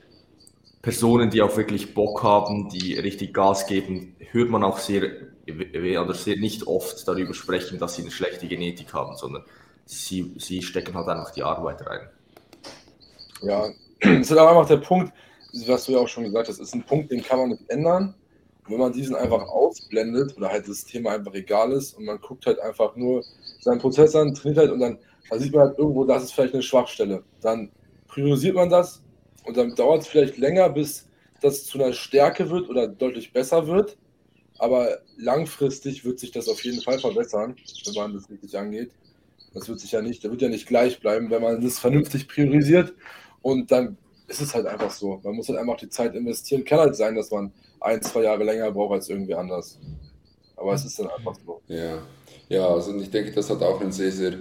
[0.81, 5.11] Personen, die auch wirklich Bock haben, die richtig Gas geben, hört man auch sehr,
[5.47, 9.43] oder sehr nicht oft darüber sprechen, dass sie eine schlechte Genetik haben, sondern
[9.85, 12.09] sie, sie stecken halt einfach die Arbeit rein.
[13.41, 13.69] Ja,
[14.01, 15.13] das ist auch einfach der Punkt,
[15.67, 18.15] was du ja auch schon gesagt hast, ist ein Punkt, den kann man nicht ändern.
[18.65, 22.19] Und wenn man diesen einfach ausblendet oder halt das Thema einfach egal ist und man
[22.19, 23.23] guckt halt einfach nur
[23.61, 24.97] seinen Prozess an, trainiert halt und dann,
[25.29, 27.23] dann sieht man halt irgendwo, das ist vielleicht eine Schwachstelle.
[27.41, 27.69] Dann
[28.07, 29.01] priorisiert man das
[29.45, 31.07] und dann dauert es vielleicht länger, bis
[31.41, 33.97] das zu einer Stärke wird oder deutlich besser wird.
[34.57, 38.91] Aber langfristig wird sich das auf jeden Fall verbessern, wenn man das richtig angeht.
[39.55, 42.27] Das wird sich ja nicht, der wird ja nicht gleich bleiben, wenn man das vernünftig
[42.27, 42.93] priorisiert.
[43.41, 45.19] Und dann ist es halt einfach so.
[45.23, 46.65] Man muss halt einfach die Zeit investieren.
[46.65, 49.79] Kann halt sein, dass man ein, zwei Jahre länger braucht als irgendwie anders.
[50.55, 51.61] Aber es ist dann einfach so.
[51.67, 51.99] Ja,
[52.49, 54.33] ja also ich denke, das hat auch einen sehr, sehr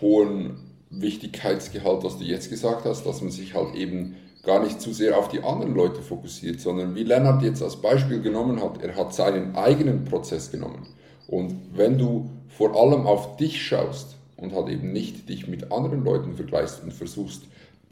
[0.00, 0.56] hohen
[0.90, 5.18] Wichtigkeitsgehalt, was du jetzt gesagt hast, dass man sich halt eben gar nicht zu sehr
[5.18, 9.14] auf die anderen Leute fokussiert, sondern wie Lennart jetzt als Beispiel genommen hat, er hat
[9.14, 10.86] seinen eigenen Prozess genommen.
[11.26, 16.04] Und wenn du vor allem auf dich schaust, und halt eben nicht dich mit anderen
[16.04, 17.42] Leuten vergleichst und versuchst,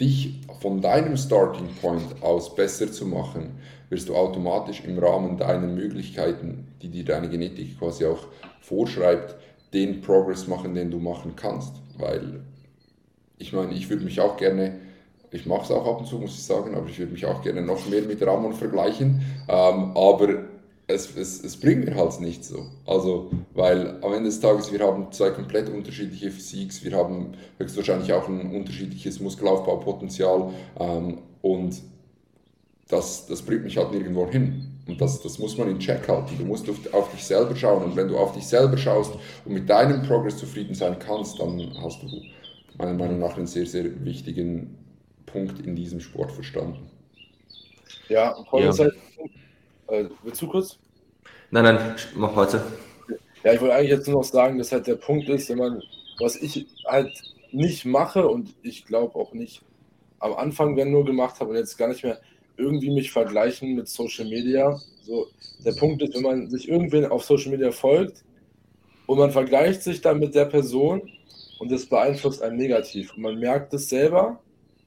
[0.00, 5.66] dich von deinem Starting Point aus besser zu machen, wirst du automatisch im Rahmen deiner
[5.66, 8.26] Möglichkeiten, die dir deine Genetik quasi auch
[8.60, 9.36] vorschreibt,
[9.72, 11.74] den Progress machen, den du machen kannst.
[11.98, 12.40] Weil
[13.38, 14.76] ich meine, ich würde mich auch gerne,
[15.30, 17.42] ich mache es auch ab und zu, muss ich sagen, aber ich würde mich auch
[17.42, 19.22] gerne noch mehr mit Ramon vergleichen.
[19.48, 20.44] Ähm, aber
[20.88, 22.66] es, es, es bringt mir halt nicht so.
[22.86, 28.12] Also, weil am Ende des Tages, wir haben zwei komplett unterschiedliche Physiks, wir haben höchstwahrscheinlich
[28.12, 31.82] auch ein unterschiedliches Muskelaufbaupotenzial ähm, und
[32.88, 34.72] das, das bringt mich halt nirgendwo hin.
[34.86, 36.38] Und das, das muss man in Check halten.
[36.38, 37.82] Du musst auf, auf dich selber schauen.
[37.82, 39.12] Und wenn du auf dich selber schaust
[39.44, 42.06] und mit deinem Progress zufrieden sein kannst, dann hast du
[42.78, 44.78] meiner Meinung nach einen sehr, sehr wichtigen
[45.26, 46.88] Punkt in diesem Sport verstanden.
[48.08, 48.70] Ja, Paul ja.
[48.70, 48.94] ist halt
[49.88, 50.78] äh, willst du kurz?
[51.50, 52.64] Nein, nein, mach weiter.
[53.44, 55.82] Ja, ich wollte eigentlich jetzt nur noch sagen, dass halt der Punkt ist, wenn man,
[56.18, 57.12] was ich halt
[57.52, 59.62] nicht mache und ich glaube auch nicht
[60.18, 62.20] am Anfang, wenn nur gemacht habe und jetzt gar nicht mehr
[62.56, 64.80] irgendwie mich vergleichen mit Social Media.
[65.02, 65.28] So,
[65.64, 68.24] der Punkt ist, wenn man sich irgendwen auf Social Media folgt
[69.06, 71.02] und man vergleicht sich dann mit der Person
[71.58, 74.40] und das beeinflusst einen negativ und man merkt es selber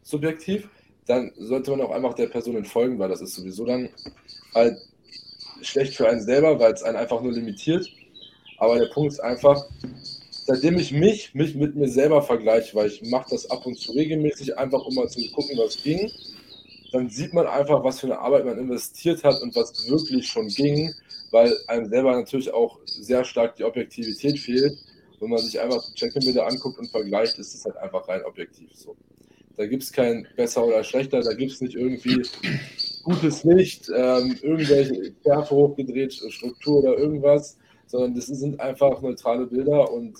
[0.03, 0.67] subjektiv,
[1.05, 3.89] dann sollte man auch einfach der Person entfolgen, weil das ist sowieso dann
[4.53, 4.77] halt
[5.61, 7.87] schlecht für einen selber, weil es einen einfach nur limitiert.
[8.57, 9.65] Aber der Punkt ist einfach,
[10.45, 13.91] seitdem ich mich, mich mit mir selber vergleiche, weil ich mache das ab und zu
[13.93, 16.11] regelmäßig, einfach um mal zu gucken, was ging,
[16.91, 20.47] dann sieht man einfach, was für eine Arbeit man investiert hat und was wirklich schon
[20.47, 20.93] ging,
[21.31, 24.77] weil einem selber natürlich auch sehr stark die Objektivität fehlt.
[25.19, 28.69] Wenn man sich einfach die Check-In-Bilder anguckt und vergleicht, ist es halt einfach rein objektiv
[28.73, 28.95] so.
[29.57, 32.23] Da gibt es kein besser oder schlechter, da gibt es nicht irgendwie
[33.03, 37.57] gutes Licht, ähm, irgendwelche Schärfe hochgedreht, Struktur oder irgendwas,
[37.87, 40.17] sondern das sind einfach neutrale Bilder und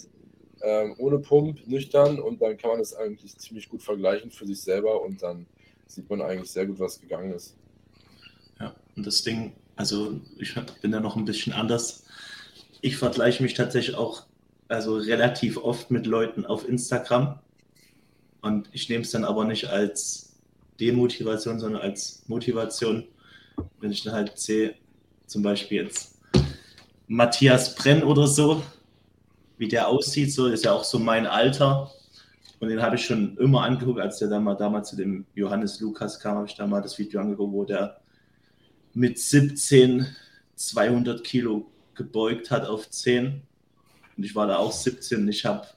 [0.62, 4.62] ähm, ohne Pump, nüchtern und dann kann man das eigentlich ziemlich gut vergleichen für sich
[4.62, 5.46] selber und dann
[5.88, 7.56] sieht man eigentlich sehr gut, was gegangen ist.
[8.60, 12.04] Ja, und das Ding, also ich bin da noch ein bisschen anders.
[12.82, 14.26] Ich vergleiche mich tatsächlich auch
[14.68, 17.40] also relativ oft mit Leuten auf Instagram.
[18.42, 20.29] Und ich nehme es dann aber nicht als
[20.80, 23.08] Demotivation, sondern als Motivation,
[23.80, 24.76] wenn ich dann halt sehe,
[25.26, 26.20] zum Beispiel jetzt
[27.08, 28.64] Matthias Brenn oder so,
[29.58, 31.92] wie der aussieht, so ist ja auch so mein Alter.
[32.60, 35.80] Und den habe ich schon immer angeguckt, als der da mal damals zu dem Johannes
[35.80, 38.00] Lukas kam, habe ich da mal das Video angeguckt, wo der
[38.94, 40.06] mit 17
[40.56, 43.42] 200 Kilo gebeugt hat auf 10.
[44.18, 45.68] Und ich war da auch 17 und ich habe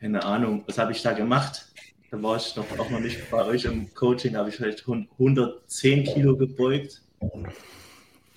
[0.00, 1.66] keine Ahnung, was habe ich da gemacht?
[2.14, 4.86] Da war ich noch, auch noch nicht bei euch im Coaching, da habe ich vielleicht
[4.86, 7.02] 110 Kilo gebeugt.
[7.18, 7.48] Und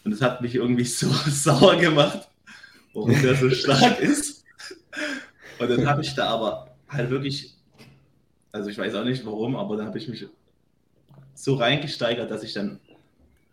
[0.03, 2.27] das hat mich irgendwie so sauer gemacht,
[2.95, 4.43] warum der so stark ist.
[5.59, 7.55] Und dann habe ich da aber halt wirklich,
[8.51, 10.25] also ich weiß auch nicht warum, aber dann habe ich mich
[11.35, 12.79] so reingesteigert, dass ich dann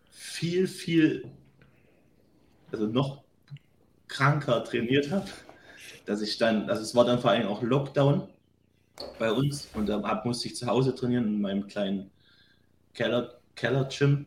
[0.09, 1.29] viel, viel,
[2.71, 3.21] also noch
[4.07, 5.29] kranker trainiert habe,
[6.07, 8.27] dass ich dann, also es war dann vor allem auch Lockdown
[9.19, 12.11] bei uns und da musste ich zu Hause trainieren in meinem kleinen
[12.93, 14.25] Keller, Keller-Gym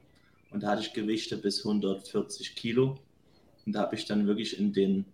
[0.50, 2.98] und da hatte ich Gewichte bis 140 Kilo.
[3.66, 5.04] Und da habe ich dann wirklich in den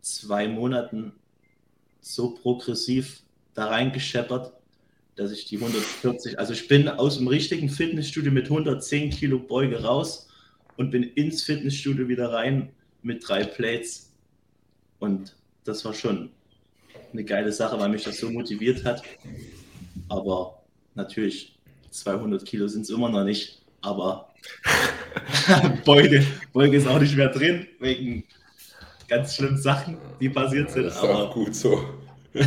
[0.00, 1.12] zwei Monaten
[2.00, 3.22] so progressiv
[3.54, 4.52] da reingescheppert,
[5.16, 9.82] dass ich die 140, also ich bin aus dem richtigen Fitnessstudio mit 110 Kilo Beuge
[9.82, 10.28] raus
[10.76, 12.70] und bin ins Fitnessstudio wieder rein
[13.02, 14.12] mit drei Plates.
[15.00, 16.30] Und das war schon
[17.12, 19.02] eine geile Sache, weil mich das so motiviert hat.
[20.08, 20.62] Aber
[20.94, 21.58] natürlich,
[21.90, 23.62] 200 Kilo sind es immer noch nicht.
[23.80, 24.28] Aber
[25.84, 28.24] Beuge, Beuge ist auch nicht mehr drin, wegen
[29.08, 30.84] ganz schlimmen Sachen, die passiert sind.
[30.84, 31.84] Das ist aber auch gut so.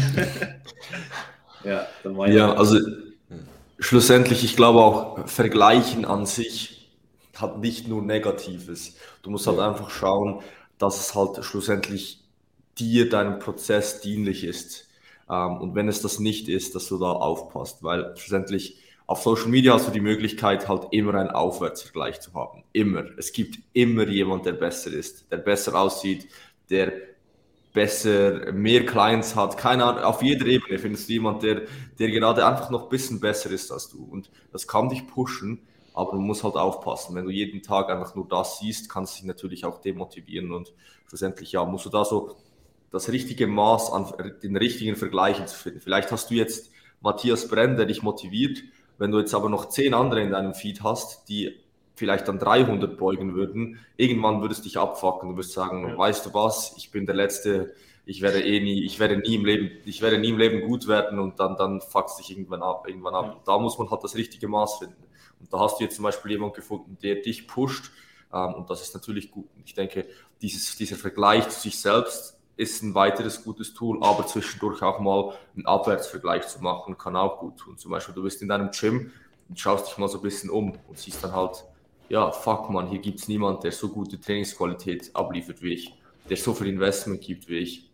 [1.64, 1.88] ja,
[2.28, 2.80] ja also
[3.80, 6.90] schlussendlich, ich glaube auch, Vergleichen an sich
[7.36, 8.96] hat nicht nur Negatives.
[9.24, 9.70] Du musst halt ja.
[9.70, 10.42] einfach schauen,
[10.78, 12.21] dass es halt schlussendlich
[12.82, 14.90] dir, deinem Prozess dienlich ist.
[15.30, 19.50] Ähm, und wenn es das nicht ist, dass du da aufpasst, weil schlussendlich auf Social
[19.50, 22.64] Media hast du die Möglichkeit, halt immer einen Aufwärtsvergleich zu haben.
[22.72, 23.06] Immer.
[23.18, 26.28] Es gibt immer jemand, der besser ist, der besser aussieht,
[26.70, 26.94] der
[27.74, 29.58] besser, mehr Clients hat.
[29.58, 31.64] Keine Ahnung, auf jeder Ebene findest du jemand, der,
[32.00, 34.04] der gerade einfach noch ein bisschen besser ist als du.
[34.04, 35.60] Und das kann dich pushen,
[35.94, 37.16] aber du musst halt aufpassen.
[37.16, 40.74] Wenn du jeden Tag einfach nur das siehst, kannst du dich natürlich auch demotivieren und
[41.08, 42.38] schlussendlich, ja, musst du da so
[42.92, 45.82] das richtige Maß an den richtigen Vergleichen zu finden.
[45.82, 48.64] Vielleicht hast du jetzt Matthias Brenn, der dich motiviert,
[48.98, 51.58] wenn du jetzt aber noch zehn andere in deinem Feed hast, die
[51.96, 55.30] vielleicht dann 300 beugen würden, irgendwann würdest du dich abfacken.
[55.30, 55.98] Du wirst sagen, ja.
[55.98, 57.74] weißt du was, ich bin der Letzte,
[58.06, 60.88] ich werde eh nie, ich werde nie im Leben, ich werde nie im Leben gut
[60.88, 63.26] werden und dann, dann fuckst dich irgendwann ab, irgendwann ab.
[63.26, 63.42] Ja.
[63.46, 65.04] Da muss man halt das richtige Maß finden.
[65.40, 67.92] Und da hast du jetzt zum Beispiel jemanden gefunden, der dich pusht,
[68.34, 69.48] ähm, und das ist natürlich gut.
[69.66, 70.06] Ich denke,
[70.42, 75.34] dieses, dieser Vergleich zu sich selbst ist ein weiteres gutes Tool, aber zwischendurch auch mal
[75.56, 77.78] einen Abwärtsvergleich zu machen, kann auch gut tun.
[77.78, 79.12] Zum Beispiel, du bist in deinem Gym
[79.50, 81.66] und schaust dich mal so ein bisschen um und siehst dann halt,
[82.08, 85.96] ja, fuck man, hier gibt es niemanden, der so gute Trainingsqualität abliefert wie ich,
[86.30, 87.90] der so viel Investment gibt wie ich.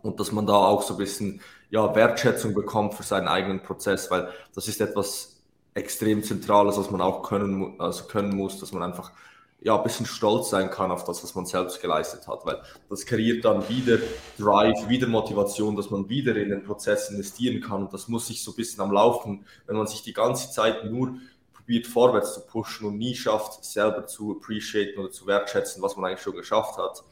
[0.00, 4.10] Und dass man da auch so ein bisschen ja, Wertschätzung bekommt für seinen eigenen Prozess,
[4.10, 5.42] weil das ist etwas
[5.74, 9.12] extrem Zentrales, was man auch können, also können muss, dass man einfach
[9.60, 13.04] ja, ein bisschen stolz sein kann auf das, was man selbst geleistet hat, weil das
[13.06, 13.98] kreiert dann wieder
[14.38, 18.42] Drive, wieder Motivation, dass man wieder in den Prozess investieren kann und das muss sich
[18.42, 21.18] so ein bisschen am Laufen, wenn man sich die ganze Zeit nur
[21.52, 26.06] probiert vorwärts zu pushen und nie schafft, selber zu appreciaten oder zu wertschätzen, was man
[26.06, 27.02] eigentlich schon geschafft hat,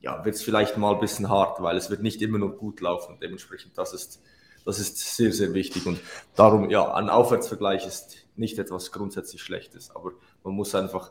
[0.00, 2.80] ja, wird es vielleicht mal ein bisschen hart, weil es wird nicht immer nur gut
[2.80, 3.18] laufen.
[3.20, 4.22] Dementsprechend, das ist,
[4.66, 5.98] das ist sehr, sehr wichtig und
[6.34, 10.12] darum, ja, ein Aufwärtsvergleich ist nicht etwas grundsätzlich Schlechtes, aber
[10.44, 11.10] man muss einfach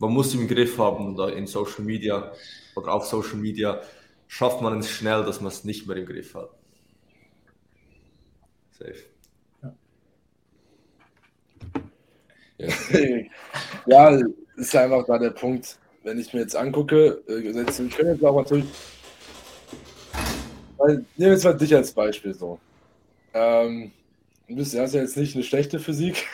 [0.00, 2.32] man muss im Griff haben und in Social Media
[2.74, 3.80] oder auf Social Media
[4.26, 6.50] schafft man es schnell, dass man es nicht mehr im Griff hat.
[8.70, 8.94] Safe.
[12.58, 12.68] Ja.
[13.86, 14.20] ja,
[14.56, 15.78] ist einfach da der Punkt.
[16.02, 17.52] Wenn ich mir jetzt angucke, äh, wir
[17.90, 18.64] können jetzt auch natürlich.
[20.78, 22.58] Nehmen wir jetzt mal dich als Beispiel so.
[23.34, 23.92] Ähm,
[24.48, 26.26] du hast ja jetzt nicht eine schlechte Physik.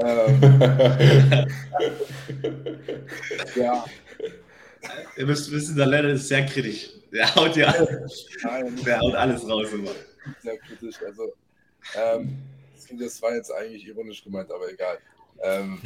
[0.00, 0.40] Ähm,
[3.56, 3.84] ja.
[5.16, 6.90] Ihr müsst wissen, der Lennon ist sehr kritisch.
[7.12, 7.74] Der haut ja
[8.42, 9.90] Nein, der haut alles raus immer.
[10.42, 10.96] Sehr kritisch.
[11.04, 11.34] Also,
[11.94, 12.38] ähm,
[12.98, 14.98] das war jetzt eigentlich ironisch gemeint, aber egal.
[15.42, 15.80] Ähm,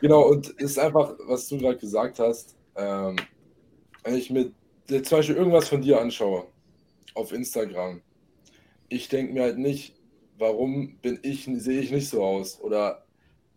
[0.00, 3.16] genau, und ist einfach, was du gerade gesagt hast, ähm,
[4.04, 4.52] wenn ich mir
[4.88, 6.46] zum Beispiel irgendwas von dir anschaue
[7.14, 8.00] auf Instagram,
[8.88, 9.94] ich denke mir halt nicht,
[10.38, 12.60] warum bin ich, sehe ich nicht so aus?
[12.60, 13.04] Oder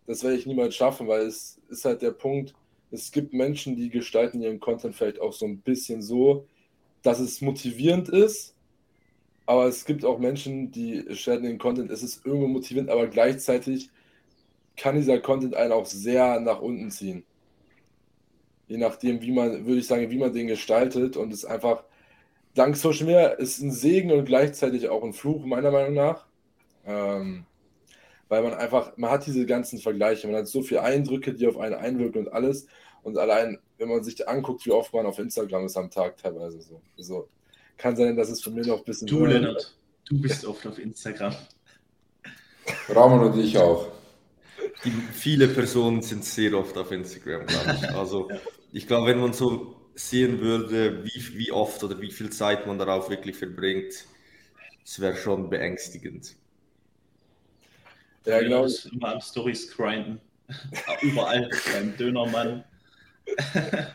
[0.06, 2.54] das werde ich niemals schaffen, weil es ist halt der Punkt,
[2.90, 6.46] es gibt Menschen, die gestalten ihren Content vielleicht auch so ein bisschen so,
[7.02, 8.54] dass es motivierend ist,
[9.46, 13.90] aber es gibt auch Menschen, die gestalten den Content, es ist irgendwo motivierend, aber gleichzeitig
[14.76, 17.24] kann dieser Content einen auch sehr nach unten ziehen.
[18.68, 21.84] Je nachdem, wie man, würde ich sagen, wie man den gestaltet und es einfach,
[22.54, 26.25] dank Social Media ist ein Segen und gleichzeitig auch ein Fluch, meiner Meinung nach.
[26.86, 27.44] Ähm,
[28.28, 31.58] weil man einfach, man hat diese ganzen Vergleiche, man hat so viele Eindrücke, die auf
[31.58, 32.66] einen einwirken und alles.
[33.02, 36.60] Und allein, wenn man sich anguckt, wie oft man auf Instagram ist am Tag teilweise
[36.60, 36.80] so.
[36.98, 37.28] Also,
[37.76, 39.06] kann sein, dass es für mich noch ein bisschen.
[39.06, 41.36] Du, Lennart, du bist oft auf Instagram.
[42.88, 43.92] Ramon und ich auch.
[44.84, 47.90] Die, viele Personen sind sehr oft auf Instagram, glaube ich.
[47.90, 48.28] Also,
[48.72, 52.78] ich glaube, wenn man so sehen würde, wie, wie oft oder wie viel Zeit man
[52.78, 53.94] darauf wirklich verbringt,
[54.84, 56.36] es wäre schon beängstigend.
[58.26, 58.66] Ja, genau.
[58.66, 60.20] Ich immer am Stories grinden.
[61.02, 62.64] Überall beim Dönermann.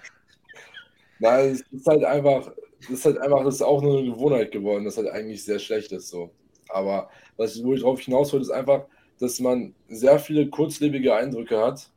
[1.19, 4.51] Nein, es ist halt einfach, das ist halt einfach, das ist auch nur eine Gewohnheit
[4.51, 6.31] geworden, das halt eigentlich sehr schlecht ist so.
[6.69, 8.85] Aber was wo ich darauf hinaus will, ist einfach,
[9.19, 11.91] dass man sehr viele kurzlebige Eindrücke hat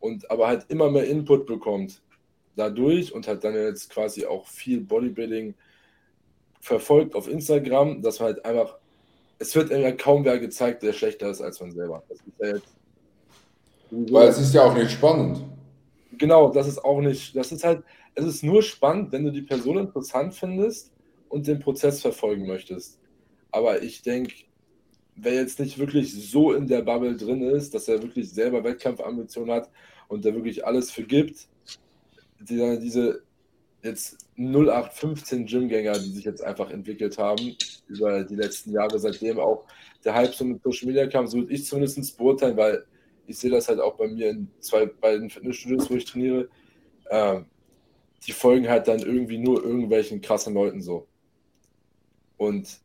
[0.00, 2.02] und aber halt immer mehr Input bekommt
[2.56, 5.54] dadurch und halt dann jetzt quasi auch viel Bodybuilding
[6.60, 8.78] verfolgt auf Instagram, dass man halt einfach
[9.38, 12.02] es wird ja kaum wer gezeigt, der schlechter ist als man selber.
[12.08, 12.74] Das ist ja jetzt,
[13.90, 15.44] Weil es ist ja auch nicht spannend.
[16.12, 17.82] Genau, das ist auch nicht, das ist halt,
[18.14, 20.92] es ist nur spannend, wenn du die Person interessant findest
[21.28, 22.98] und den Prozess verfolgen möchtest.
[23.50, 24.34] Aber ich denke,
[25.14, 29.54] wer jetzt nicht wirklich so in der Bubble drin ist, dass er wirklich selber Wettkampfambitionen
[29.54, 29.70] hat
[30.08, 31.48] und der wirklich alles vergibt,
[32.40, 33.22] die dann diese
[33.86, 37.56] jetzt 0815 Gymgänger, die sich jetzt einfach entwickelt haben
[37.88, 39.64] über die letzten Jahre, seitdem auch
[40.04, 42.84] der Hype so mit Social Media kam, so würde ich zumindest beurteilen, weil
[43.26, 46.48] ich sehe das halt auch bei mir in zwei beiden Fitnessstudios, wo ich trainiere.
[47.10, 47.46] Ähm,
[48.26, 51.06] die folgen halt dann irgendwie nur irgendwelchen krassen Leuten so.
[52.36, 52.80] Und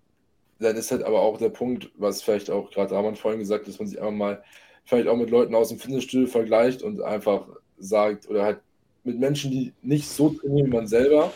[0.59, 3.69] dann ist halt aber auch der Punkt, was vielleicht auch gerade Rahman vorhin gesagt hat,
[3.69, 4.43] dass man sich einfach mal
[4.85, 8.61] vielleicht auch mit Leuten aus dem Fitnessstudio vergleicht und einfach sagt oder halt
[9.03, 11.33] mit Menschen, die nicht so trainieren wie man selber,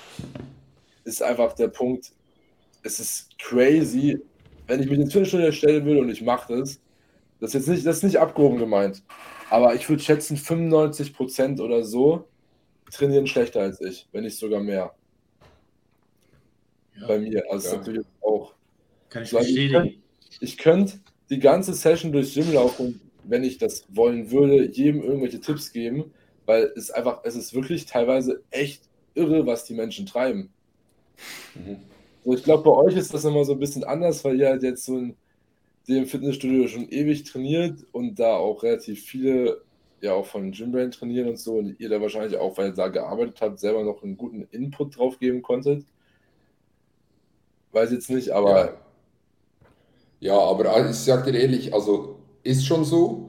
[1.04, 2.12] ist einfach der Punkt,
[2.84, 4.19] es ist crazy,
[4.67, 6.80] wenn ich mich ins Fitnessstudio stellen würde und ich mache das,
[7.39, 9.04] das ist jetzt nicht, das ist nicht abgehoben gemeint,
[9.49, 12.28] aber ich würde schätzen, 95% oder so
[12.91, 14.93] trainieren schlechter als ich, wenn nicht sogar mehr.
[16.99, 17.08] Ja.
[17.08, 17.43] Bei mir.
[17.51, 17.78] Also ja.
[17.78, 18.54] natürlich auch.
[19.10, 20.01] Kann ich bestätigen.
[20.39, 25.01] Ich könnte könnt die ganze Session durchs Gym laufen, wenn ich das wollen würde, jedem
[25.01, 26.13] irgendwelche Tipps geben
[26.45, 30.49] weil es einfach, es ist wirklich teilweise echt irre, was die Menschen treiben.
[31.55, 31.77] Mhm.
[32.23, 34.63] So, ich glaube, bei euch ist das immer so ein bisschen anders, weil ihr halt
[34.63, 35.15] jetzt so in
[35.88, 39.62] dem Fitnessstudio schon ewig trainiert und da auch relativ viele
[40.01, 42.88] ja auch von Gymbrain trainieren und so und ihr da wahrscheinlich auch, weil ihr da
[42.88, 45.86] gearbeitet habt, selber noch einen guten Input drauf geben konntet.
[47.71, 48.77] Weiß jetzt nicht, aber.
[50.19, 53.24] Ja, ja aber ich sag dir ehrlich, also ist schon so,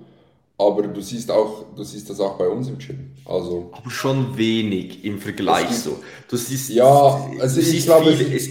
[0.59, 3.13] aber du siehst auch, du siehst das auch bei uns im Gym.
[3.25, 6.01] Also aber schon wenig im Vergleich so.
[6.29, 8.49] Du siehst, ja, also ich glaube, viele, es,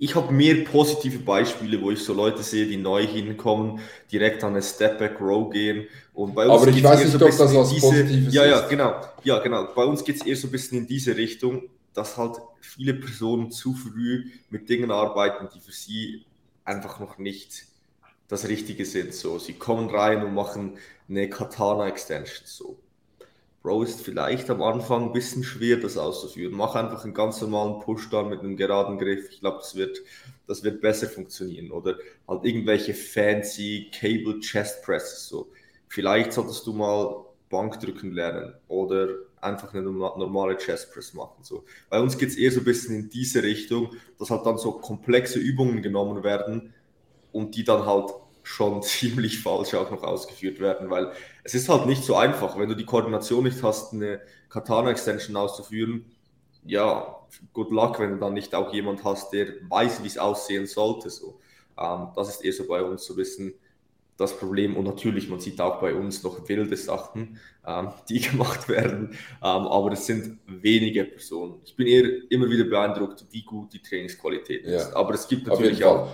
[0.00, 3.80] ich habe mehr positive Beispiele, wo ich so Leute sehe, die neu hinkommen,
[4.12, 7.24] direkt an eine Step Back Row gehen und bei uns Aber ich weiß nicht, so
[7.24, 9.68] ob das was diese, Positives ja, ja, genau, ja, genau.
[9.74, 11.62] Bei uns geht es eher so ein bisschen in diese Richtung,
[11.94, 16.24] dass halt viele Personen zu früh mit Dingen arbeiten, die für sie
[16.64, 17.64] einfach noch nicht
[18.28, 19.14] das Richtige sind.
[19.14, 20.74] So, sie kommen rein und machen
[21.08, 22.46] eine Katana-Extension.
[22.46, 22.78] So.
[23.62, 26.54] Bro, ist vielleicht am Anfang ein bisschen schwer, das auszuführen.
[26.54, 29.30] Mach einfach einen ganz normalen Push-Down mit einem geraden Griff.
[29.30, 29.98] Ich glaube, das wird,
[30.46, 31.70] das wird besser funktionieren.
[31.70, 35.28] Oder halt irgendwelche fancy Cable Chest Presses.
[35.28, 35.50] So.
[35.88, 39.08] Vielleicht solltest du mal Bankdrücken lernen oder
[39.40, 41.42] einfach eine normale Chest Press machen.
[41.42, 41.64] So.
[41.88, 44.72] Bei uns geht es eher so ein bisschen in diese Richtung, dass halt dann so
[44.72, 46.74] komplexe Übungen genommen werden
[47.32, 48.10] und die dann halt
[48.48, 51.12] schon ziemlich falsch auch noch ausgeführt werden, weil
[51.44, 56.06] es ist halt nicht so einfach, wenn du die Koordination nicht hast, eine Katana-Extension auszuführen.
[56.64, 57.16] Ja,
[57.52, 61.10] good luck, wenn du dann nicht auch jemand hast, der weiß, wie es aussehen sollte.
[61.10, 61.38] So.
[61.78, 63.54] Ähm, das ist eher so bei uns so ein bisschen
[64.16, 64.76] das Problem.
[64.76, 69.10] Und natürlich, man sieht auch bei uns noch wilde Sachen, ähm, die gemacht werden,
[69.42, 71.60] ähm, aber es sind wenige Personen.
[71.64, 74.90] Ich bin eher immer wieder beeindruckt, wie gut die Trainingsqualität ist.
[74.90, 76.08] Ja, aber es gibt natürlich auch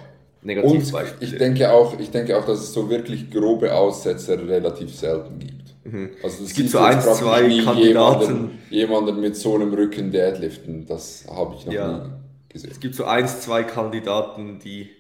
[0.45, 1.33] Negativbeispiele.
[1.33, 5.75] Ich denke, auch, ich denke auch, dass es so wirklich grobe Aussetzer relativ selten gibt.
[5.85, 6.11] Mhm.
[6.23, 7.81] Also es gibt so ein, zwei Kandidaten.
[7.81, 11.99] Jemanden, jemanden, mit so einem Rücken Deadliften, das habe ich noch ja.
[11.99, 12.11] nie
[12.51, 12.71] gesehen.
[12.71, 14.91] Es gibt so ein, zwei Kandidaten, die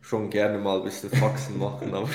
[0.00, 2.08] schon gerne mal ein bisschen Faxen machen, aber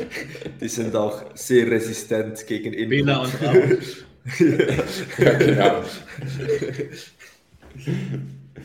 [0.60, 3.00] die sind auch sehr resistent gegen Input.
[3.00, 4.06] Und
[5.18, 5.82] ja, genau.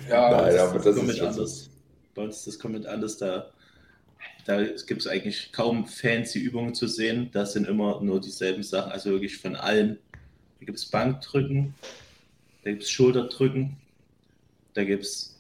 [0.10, 1.71] ja, Nein, das aber das ist anders.
[2.14, 3.18] Bei uns ist das komplett anders.
[3.18, 3.52] Da,
[4.46, 7.30] da gibt es eigentlich kaum fancy Übungen zu sehen.
[7.32, 9.98] Das sind immer nur dieselben Sachen, also wirklich von allen.
[10.60, 11.74] Da gibt es Bankdrücken,
[12.64, 13.78] da gibt es Schulterdrücken,
[14.74, 15.40] da gibt es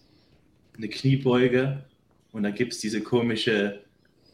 [0.76, 1.84] eine Kniebeuge
[2.32, 3.82] und da gibt es diese komische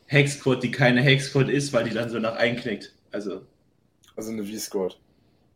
[0.06, 2.94] Hexquad, die keine Hexquad ist, weil die dann so nach einknickt.
[3.12, 3.46] Also,
[4.16, 4.98] also eine V-Squad.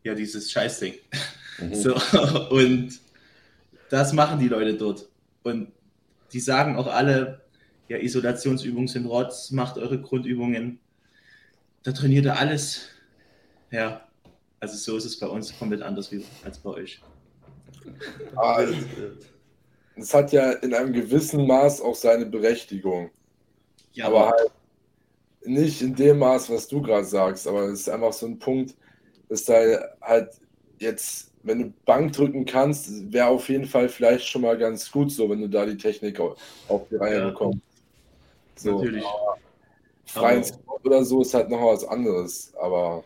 [0.04, 0.96] Ja, dieses Scheißding.
[1.60, 1.74] Mhm.
[1.76, 1.96] So,
[2.50, 3.00] und
[3.90, 5.08] das machen die Leute dort.
[5.44, 5.72] Und
[6.34, 7.42] die sagen auch alle,
[7.88, 10.80] ja, Isolationsübungen sind Rotz, macht eure Grundübungen.
[11.84, 12.88] Da trainiert ihr alles.
[13.70, 14.08] Ja,
[14.60, 17.02] also so ist es bei uns komplett anders wie als bei euch.
[18.36, 18.64] Ah,
[19.96, 23.10] es hat ja in einem gewissen Maß auch seine Berechtigung.
[23.94, 24.52] Ja, aber halt
[25.44, 28.76] nicht in dem Maß, was du gerade sagst, aber es ist einfach so ein Punkt,
[29.28, 29.56] dass da
[30.02, 30.30] halt
[30.78, 35.12] jetzt, wenn du Bank drücken kannst, wäre auf jeden Fall vielleicht schon mal ganz gut
[35.12, 37.30] so, wenn du da die Technik auf, die Reihe ja.
[37.30, 37.60] bekommst.
[38.56, 39.04] So, Natürlich.
[40.06, 43.04] Freien Sport oder so ist halt noch was anderes, aber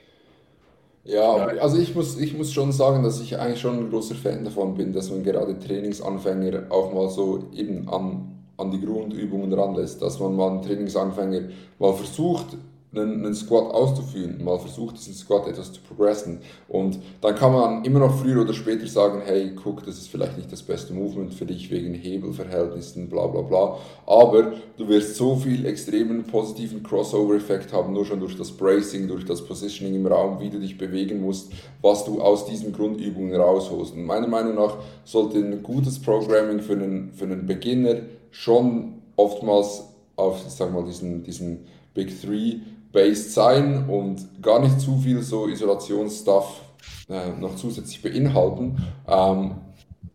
[1.04, 4.44] ja, also ich muss, ich muss schon sagen, dass ich eigentlich schon ein großer Fan
[4.44, 10.02] davon bin, dass man gerade Trainingsanfänger auch mal so eben an, an die Grundübungen ranlässt,
[10.02, 12.58] dass man mal einen Trainingsanfänger mal versucht,
[12.98, 16.40] einen, einen Squat auszuführen, mal versucht, diesen Squat etwas zu progressen.
[16.68, 20.38] Und dann kann man immer noch früher oder später sagen, hey, guck, das ist vielleicht
[20.38, 23.78] nicht das beste Movement für dich wegen Hebelverhältnissen, bla bla bla.
[24.06, 29.26] Aber du wirst so viel extremen positiven Crossover-Effekt haben, nur schon durch das Bracing, durch
[29.26, 33.94] das Positioning im Raum, wie du dich bewegen musst, was du aus diesen Grundübungen rausholst.
[33.94, 37.98] Und meiner Meinung nach sollte ein gutes Programming für einen, für einen Beginner
[38.32, 39.84] schon oftmals
[40.16, 42.60] auf, sag mal, diesen, diesen Big Three
[42.96, 46.62] based sein und gar nicht zu viel so Isolationsstuff
[47.10, 48.78] äh, noch zusätzlich beinhalten.
[49.08, 49.56] Ähm,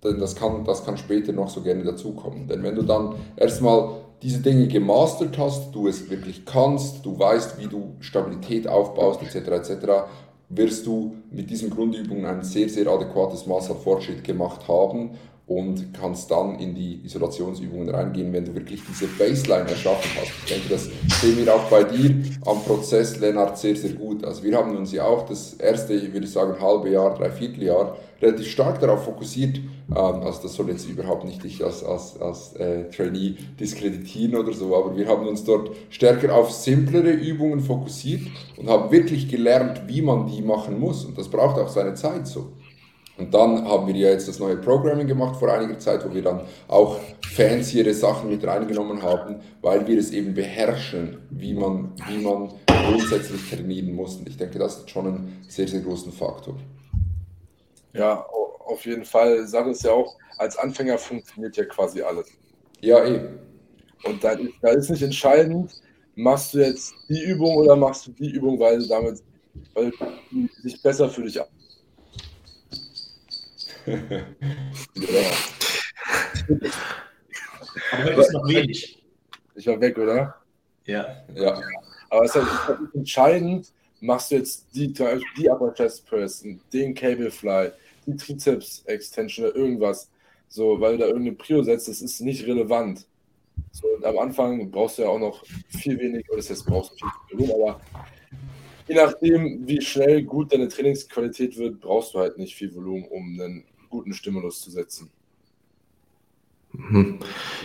[0.02, 2.48] denn das kann, das kann später noch so gerne dazukommen.
[2.48, 3.90] Denn wenn du dann erstmal
[4.22, 9.36] diese Dinge gemastert hast, du es wirklich kannst, du weißt, wie du Stabilität aufbaust, etc.,
[9.48, 9.86] etc.,
[10.48, 15.10] wirst du mit diesen Grundübungen ein sehr, sehr adäquates Maß an Fortschritt gemacht haben
[15.51, 20.30] und kannst dann in die Isolationsübungen reingehen, wenn du wirklich diese Baseline erschaffen hast.
[20.44, 20.88] Ich denke, das
[21.20, 24.24] sehen wir auch bei dir am Prozess, Lennart, sehr, sehr gut.
[24.24, 27.96] Also wir haben uns ja auch das erste, würde ich sagen, halbe Jahr, dreiviertel Jahr
[28.22, 32.55] relativ stark darauf fokussiert, ähm, also das soll jetzt überhaupt nicht dich als, als, als
[32.55, 38.22] äh, Trainee diskreditieren oder so, aber wir haben uns dort stärker auf simplere Übungen fokussiert
[38.57, 41.05] und haben wirklich gelernt, wie man die machen muss.
[41.05, 42.53] Und das braucht auch seine Zeit so.
[43.20, 46.22] Und dann haben wir ja jetzt das neue Programming gemacht vor einiger Zeit, wo wir
[46.22, 46.98] dann auch
[47.34, 53.50] fanciere Sachen mit reingenommen haben, weil wir es eben beherrschen, wie man, wie man grundsätzlich
[53.50, 54.16] trainieren muss.
[54.16, 56.56] Und ich denke, das ist schon ein sehr, sehr großen Faktor.
[57.92, 58.24] Ja,
[58.60, 59.46] auf jeden Fall.
[59.46, 62.26] Sache ist ja auch, als Anfänger funktioniert ja quasi alles.
[62.80, 63.38] Ja, eben.
[64.04, 64.30] Und da,
[64.70, 65.72] ist nicht entscheidend,
[66.14, 69.22] machst du jetzt die Übung oder machst du die Übung, weil du damit
[69.74, 69.92] weil
[70.62, 71.38] sich besser für dich.
[77.92, 79.02] Aber heute ist noch wenig.
[79.54, 80.36] Ich war weg, oder?
[80.86, 81.24] Ja.
[81.34, 81.60] ja.
[82.08, 87.30] Aber es ist halt entscheidend, machst du jetzt die, die Upper Chest Press, den Cable
[87.30, 87.70] Fly,
[88.06, 90.10] die Trizeps Extension oder irgendwas,
[90.48, 93.06] so, weil du da irgendeine Prio setzt, das ist nicht relevant.
[93.72, 97.06] So, und am Anfang brauchst du ja auch noch viel weniger, das heißt, brauchst du
[97.28, 97.80] viel Volumen, aber
[98.88, 103.40] je nachdem, wie schnell gut deine Trainingsqualität wird, brauchst du halt nicht viel Volumen, um
[103.40, 105.11] einen guten Stimulus zu setzen.
[106.72, 107.18] Mhm.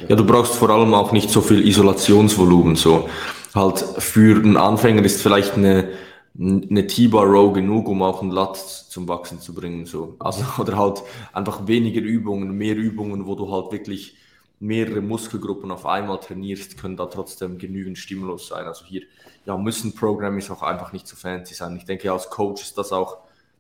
[0.09, 2.75] Ja, du brauchst vor allem auch nicht so viel Isolationsvolumen.
[2.75, 3.07] So
[3.53, 5.91] halt für einen Anfänger ist vielleicht eine,
[6.37, 9.85] eine T-Bar Row genug, um auch einen Lat zum Wachsen zu bringen.
[9.85, 10.15] So.
[10.19, 11.03] Also, oder halt
[11.33, 14.17] einfach weniger Übungen, mehr Übungen, wo du halt wirklich
[14.59, 18.65] mehrere Muskelgruppen auf einmal trainierst, können da trotzdem genügend Stimulus sein.
[18.65, 19.03] Also hier
[19.45, 21.75] ja, müssen Programmings auch einfach nicht so fancy sein.
[21.77, 23.17] Ich denke, als Coach ist das auch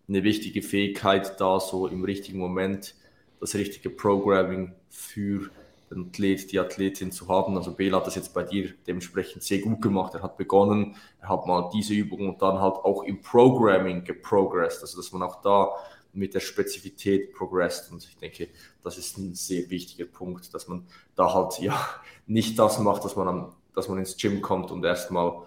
[0.07, 2.95] eine wichtige Fähigkeit, da so im richtigen Moment
[3.39, 5.49] das richtige Programming für
[5.91, 7.57] den Athlet, die Athletin zu haben.
[7.57, 10.13] Also Bela hat das jetzt bei dir dementsprechend sehr gut gemacht.
[10.15, 14.81] Er hat begonnen, er hat mal diese Übung und dann halt auch im Programming geprogressed,
[14.81, 15.69] also dass man auch da
[16.13, 17.91] mit der Spezifität progressed.
[17.91, 18.47] Und ich denke,
[18.83, 21.77] das ist ein sehr wichtiger Punkt, dass man da halt ja
[22.25, 25.43] nicht das macht, dass man, am, dass man ins Gym kommt und erstmal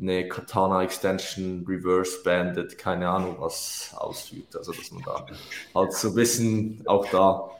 [0.00, 4.56] eine Katana Extension Reverse Banded, keine Ahnung was ausführt.
[4.56, 5.26] Also dass man da
[5.74, 7.50] halt so ein bisschen auch da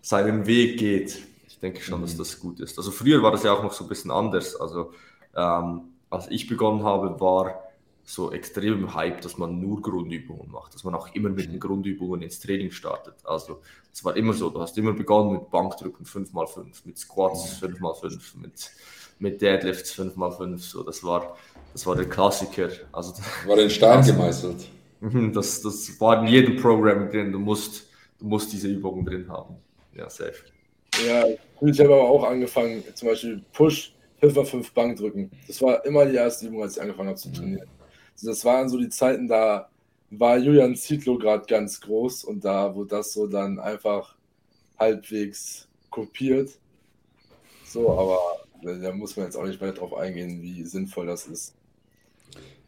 [0.00, 1.18] seinen Weg geht.
[1.48, 2.04] Ich denke schon, mhm.
[2.04, 2.78] dass das gut ist.
[2.78, 4.56] Also früher war das ja auch noch so ein bisschen anders.
[4.56, 4.92] Also
[5.36, 7.70] ähm, als ich begonnen habe, war
[8.04, 12.22] so extrem Hype, dass man nur Grundübungen macht, dass man auch immer mit den Grundübungen
[12.22, 13.14] ins Training startet.
[13.24, 13.60] Also
[13.92, 18.70] es war immer so, du hast immer begonnen mit Bankdrücken 5x5, mit Squats 5x5, mit,
[19.20, 21.36] mit Deadlifts 5x5, so das war,
[21.72, 22.68] das war der Klassiker.
[22.92, 23.14] Also,
[23.46, 24.68] war in Stein gemeißelt.
[25.00, 27.86] Mhm, das, das war in jedem Programm drin, du musst,
[28.18, 29.56] du musst diese Übungen drin haben.
[29.94, 30.34] Ja, safe.
[31.06, 35.30] Ja, ich habe aber auch angefangen, zum Beispiel Push 5x5 Bankdrücken.
[35.46, 37.68] Das war immer die erste Übung, als ich angefangen habe zu trainieren.
[38.22, 39.70] Das waren so die Zeiten, da
[40.10, 44.14] war Julian Zietlow gerade ganz groß und da wurde das so dann einfach
[44.78, 46.50] halbwegs kopiert.
[47.64, 48.18] So, aber
[48.62, 51.54] da muss man jetzt auch nicht weiter drauf eingehen, wie sinnvoll das ist.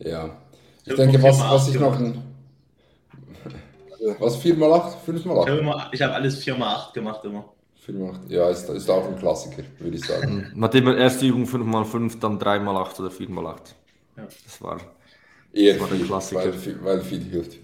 [0.05, 0.31] Ja.
[0.85, 2.23] Ich, denke, was, was ich noch ein.
[4.19, 4.43] Was?
[4.43, 4.95] 4x8?
[5.07, 5.89] 5x8?
[5.93, 7.45] Ich habe alles 4x8 gemacht immer.
[7.87, 10.51] 4x8, ja, ist, ist auch ein Klassiker, würde ich sagen.
[10.55, 13.59] Nachdem erste Übung 5x5, dann 3x8 oder 4x8.
[14.17, 14.25] Ja.
[14.45, 14.81] Das war
[15.53, 16.45] Eher das war viel, Klassiker.
[16.45, 17.59] Weil, weil viel hilft.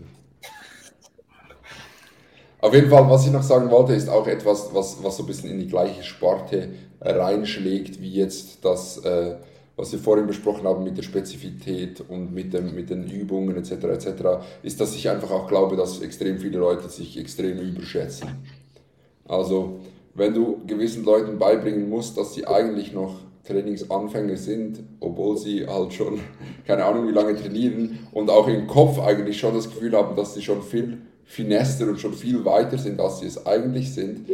[2.60, 5.26] Auf jeden Fall, was ich noch sagen wollte, ist auch etwas, was, was so ein
[5.26, 6.70] bisschen in die gleiche Sparte
[7.00, 9.36] reinschlägt, wie jetzt das, äh,
[9.78, 13.72] was wir vorhin besprochen haben mit der Spezifität und mit, dem, mit den Übungen etc.
[13.84, 14.08] etc.,
[14.64, 18.28] ist, dass ich einfach auch glaube, dass extrem viele Leute sich extrem überschätzen.
[19.28, 19.78] Also,
[20.14, 25.92] wenn du gewissen Leuten beibringen musst, dass sie eigentlich noch Trainingsanfänger sind, obwohl sie halt
[25.92, 26.18] schon
[26.66, 30.34] keine Ahnung wie lange trainieren und auch im Kopf eigentlich schon das Gefühl haben, dass
[30.34, 34.30] sie schon viel finester und schon viel weiter sind, als sie es eigentlich sind,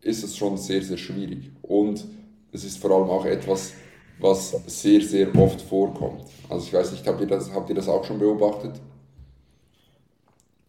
[0.00, 1.50] ist es schon sehr, sehr schwierig.
[1.60, 2.06] Und
[2.52, 3.74] es ist vor allem auch etwas,
[4.22, 6.24] was sehr, sehr oft vorkommt.
[6.48, 8.80] Also ich weiß nicht, habt ihr das, habt ihr das auch schon beobachtet?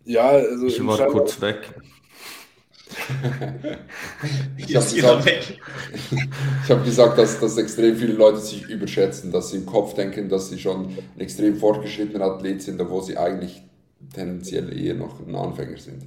[0.05, 1.73] Ja, also ich war kurz weg
[4.57, 5.29] ich habe gesagt,
[6.69, 10.49] hab gesagt, dass, dass extrem viele Leute sich überschätzen, dass sie im Kopf denken, dass
[10.49, 13.63] sie schon ein extrem fortgeschrittener Athlet sind, obwohl sie eigentlich
[14.13, 16.03] tendenziell eher noch ein Anfänger sind.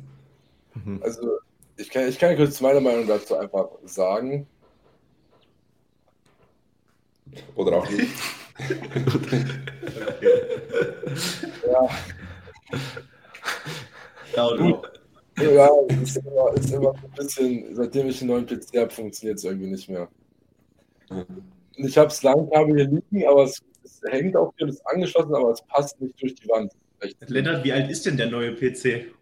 [1.01, 1.38] Also
[1.76, 4.47] ich kann, ich kann kurz meine Meinung dazu einfach sagen.
[7.55, 8.12] Oder auch nicht.
[11.66, 11.89] ja.
[14.34, 14.82] Ja, und
[15.39, 15.68] ja,
[16.03, 19.70] ist immer, ist immer ein bisschen, seitdem ich einen neuen PC habe, funktioniert es irgendwie
[19.70, 20.09] nicht mehr.
[21.76, 25.34] Ich habe es Langkabel hier liegen, aber es, es hängt auch hier, das ist angeschlossen,
[25.34, 26.72] aber es passt nicht durch die Wand.
[27.01, 27.16] Echt.
[27.28, 29.12] Lennart, wie alt ist denn der neue PC?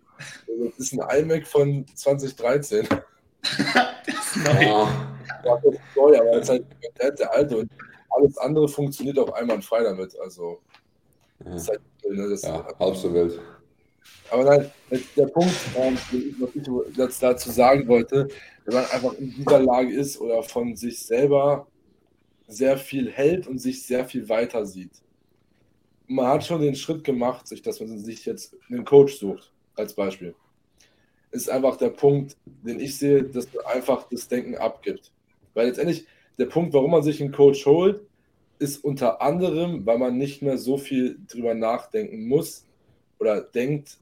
[0.48, 2.86] Also, das ist ein iMac von 2013.
[3.42, 4.62] das ist neu.
[4.62, 4.88] Ja,
[5.42, 6.66] das ist neu, aber es ist halt
[7.00, 7.70] der, der alte und
[8.16, 10.18] alles andere funktioniert auch einmal frei damit.
[10.20, 10.60] Also,
[11.44, 13.40] ist halt, ne, das ja, halb so wild.
[14.30, 14.70] Aber nein,
[15.16, 15.98] der Punkt, ähm,
[16.38, 18.28] was ich jetzt dazu sagen wollte,
[18.64, 21.66] wenn man einfach in dieser Lage ist oder von sich selber
[22.46, 24.92] sehr viel hält und sich sehr viel weiter sieht.
[26.06, 29.94] Man hat schon den Schritt gemacht, sich, dass man sich jetzt einen Coach sucht, als
[29.94, 30.34] Beispiel.
[31.30, 35.12] Ist einfach der Punkt, den ich sehe, dass man einfach das Denken abgibt.
[35.54, 36.06] Weil letztendlich
[36.38, 38.00] der Punkt, warum man sich einen Coach holt,
[38.58, 42.66] ist unter anderem, weil man nicht mehr so viel drüber nachdenken muss
[43.18, 43.98] oder denkt,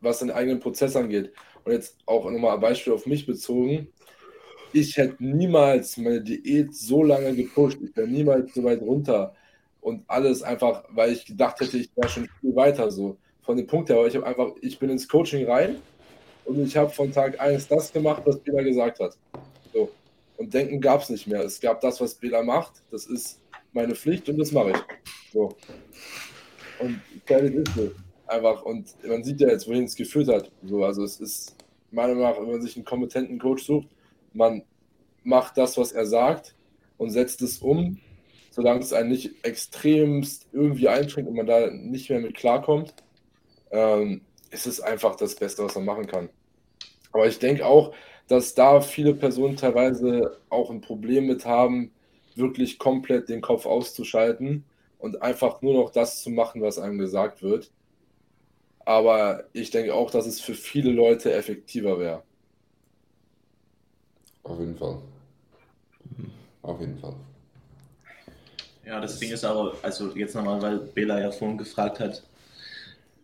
[0.00, 1.32] was den eigenen Prozess angeht.
[1.64, 3.88] Und jetzt auch nochmal ein Beispiel auf mich bezogen.
[4.72, 7.78] Ich hätte niemals meine Diät so lange gepusht.
[7.82, 9.34] Ich wäre niemals so weit runter.
[9.80, 13.16] Und alles einfach, weil ich gedacht hätte, ich wäre schon viel weiter so.
[13.42, 15.76] Von dem Punkt her, aber ich habe einfach, ich bin ins Coaching rein
[16.46, 19.16] und ich habe von Tag 1 das gemacht, was Bela gesagt hat.
[20.36, 21.42] Und Denken gab es nicht mehr.
[21.42, 22.82] Es gab das, was Bela macht.
[22.90, 23.40] Das ist
[23.72, 25.32] meine Pflicht und das mache ich.
[25.32, 25.56] So.
[26.78, 27.90] Und fertig ist so.
[28.26, 30.50] Einfach, und man sieht ja jetzt, wohin es geführt hat.
[30.64, 31.56] So, also es ist
[31.90, 33.88] meiner Meinung nach, wenn man sich einen kompetenten Coach sucht,
[34.32, 34.62] man
[35.22, 36.54] macht das, was er sagt
[36.96, 38.00] und setzt es um,
[38.50, 42.94] solange es einen nicht extremst irgendwie einschränkt und man da nicht mehr mit klarkommt,
[43.70, 46.28] ähm, ist es einfach das Beste, was man machen kann.
[47.12, 47.94] Aber ich denke auch,
[48.28, 51.90] dass da viele Personen teilweise auch ein Problem mit haben,
[52.34, 54.64] wirklich komplett den Kopf auszuschalten
[54.98, 57.70] und einfach nur noch das zu machen, was einem gesagt wird.
[58.86, 62.22] Aber ich denke auch, dass es für viele Leute effektiver wäre.
[64.42, 64.98] Auf jeden Fall.
[66.62, 67.14] Auf jeden Fall.
[68.84, 72.22] Ja, das Ding ist aber, also jetzt nochmal, weil Bela ja vorhin gefragt hat,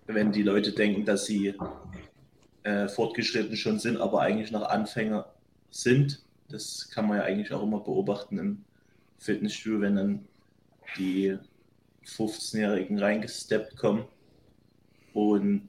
[0.07, 1.55] wenn die Leute denken, dass sie
[2.71, 5.27] äh, fortgeschritten schon sind, aber eigentlich noch Anfänger
[5.71, 8.65] sind, das kann man ja eigentlich auch immer beobachten im
[9.19, 10.29] Fitnessstudio, wenn dann
[10.97, 11.37] die
[12.07, 14.05] 15-Jährigen reingesteppt kommen
[15.15, 15.69] und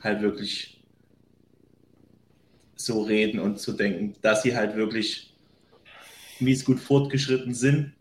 [0.00, 0.80] halt wirklich
[2.76, 5.34] so reden und zu denken, dass sie halt wirklich
[6.40, 7.92] mies gut fortgeschritten sind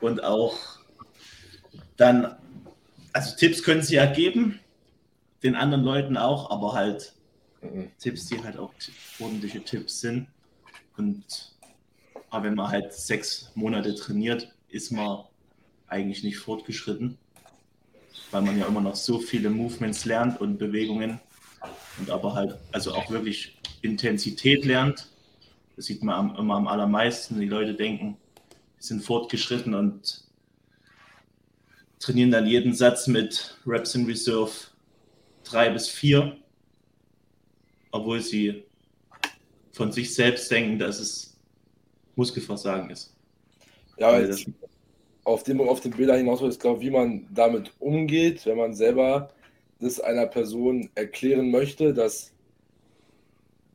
[0.00, 0.58] und auch
[1.96, 2.36] dann,
[3.12, 4.60] also Tipps können sie ja geben,
[5.42, 7.14] den anderen Leuten auch, aber halt
[7.62, 7.90] mhm.
[7.98, 8.72] Tipps, die halt auch
[9.20, 10.28] ordentliche Tipps sind.
[10.96, 11.24] Und
[12.30, 15.24] aber wenn man halt sechs Monate trainiert, ist man
[15.86, 17.16] eigentlich nicht fortgeschritten,
[18.30, 21.20] weil man ja immer noch so viele Movements lernt und Bewegungen
[21.98, 25.08] und aber halt also auch wirklich Intensität lernt.
[25.76, 27.40] Das sieht man am, immer am allermeisten.
[27.40, 28.16] Die Leute denken,
[28.78, 30.24] sie sind fortgeschritten und
[31.98, 34.52] trainieren dann jeden Satz mit Reps in Reserve
[35.44, 36.36] drei bis vier,
[37.90, 38.64] obwohl sie
[39.72, 41.36] von sich selbst denken, dass es
[42.16, 43.14] Muskelversagen ist.
[43.96, 44.44] Ja, das,
[45.24, 49.30] auf dem auf den Bilder hinaus ist, glaube wie man damit umgeht, wenn man selber
[49.80, 52.32] das einer Person erklären möchte, dass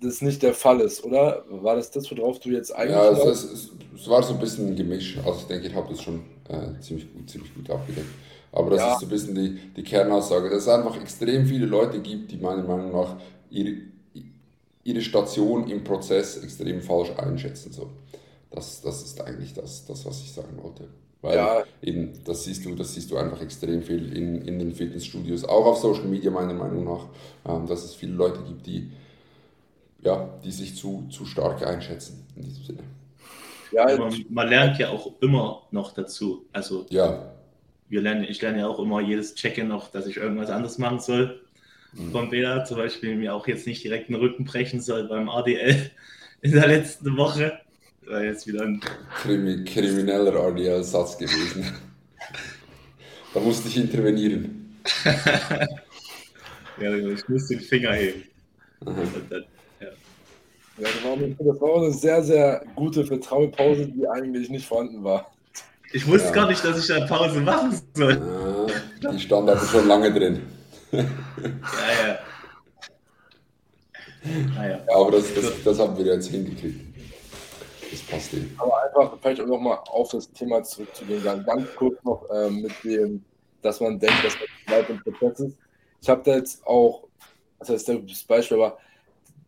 [0.01, 1.45] das nicht der Fall ist, oder?
[1.47, 2.95] War das das, worauf du jetzt eigentlich.
[2.95, 5.17] Ja, es, es, es war so ein bisschen ein Gemisch.
[5.25, 8.07] Also ich denke, ich habe das schon äh, ziemlich, gut, ziemlich gut abgedeckt.
[8.53, 8.93] Aber das ja.
[8.93, 12.37] ist so ein bisschen die, die Kernaussage, dass es einfach extrem viele Leute gibt, die
[12.37, 13.17] meiner Meinung nach
[13.49, 13.77] ihre,
[14.83, 17.73] ihre Station im Prozess extrem falsch einschätzen.
[17.73, 17.89] So.
[18.51, 20.87] Das, das ist eigentlich das, das, was ich sagen wollte.
[21.23, 21.63] Weil ja.
[21.81, 25.65] eben, das siehst du, das siehst du einfach extrem viel in, in den Fitnessstudios, auch
[25.65, 27.07] auf Social Media meiner Meinung nach,
[27.47, 28.91] ähm, dass es viele Leute gibt, die,
[30.01, 32.83] ja, die sich zu, zu stark einschätzen in diesem Sinne.
[33.71, 36.45] Ja, man, man lernt ja auch immer noch dazu.
[36.51, 37.33] Also ja.
[37.93, 40.99] Wir lernen, ich lerne ja auch immer jedes Check-in noch, dass ich irgendwas anderes machen
[40.99, 41.39] soll.
[41.93, 42.11] Mhm.
[42.11, 45.91] Von Bela zum Beispiel mir auch jetzt nicht direkt den Rücken brechen soll beim ADL
[46.41, 47.59] in der letzten Woche.
[48.07, 48.81] War jetzt wieder ein
[49.21, 51.71] Krimi krimineller RDL-Satz gewesen.
[53.33, 54.75] da musste ich intervenieren.
[56.81, 58.23] ja, ich muss den Finger heben.
[58.83, 59.45] Dann,
[59.79, 59.87] ja.
[60.79, 60.89] Ja,
[61.39, 65.32] das war eine sehr, sehr gute Vertrauenpause, die eigentlich nicht vorhanden war.
[65.93, 66.33] Ich wusste ja.
[66.33, 68.67] gar nicht, dass ich eine Pause machen soll.
[69.01, 70.41] Ja, die stand aber schon lange drin.
[70.91, 72.19] ja, ja.
[74.57, 74.79] Ah, ja.
[74.95, 76.93] aber das, das, das haben wir jetzt hingekriegt
[77.93, 78.55] das passt eben.
[78.57, 82.71] Aber einfach vielleicht auch nochmal auf das Thema zurückzugehen, ganz, ganz kurz noch ähm, mit
[82.83, 83.23] dem,
[83.61, 85.57] dass man denkt, dass das weit im Prozess ist.
[86.01, 87.07] Ich habe da jetzt auch,
[87.59, 88.77] das heißt, das Beispiel war,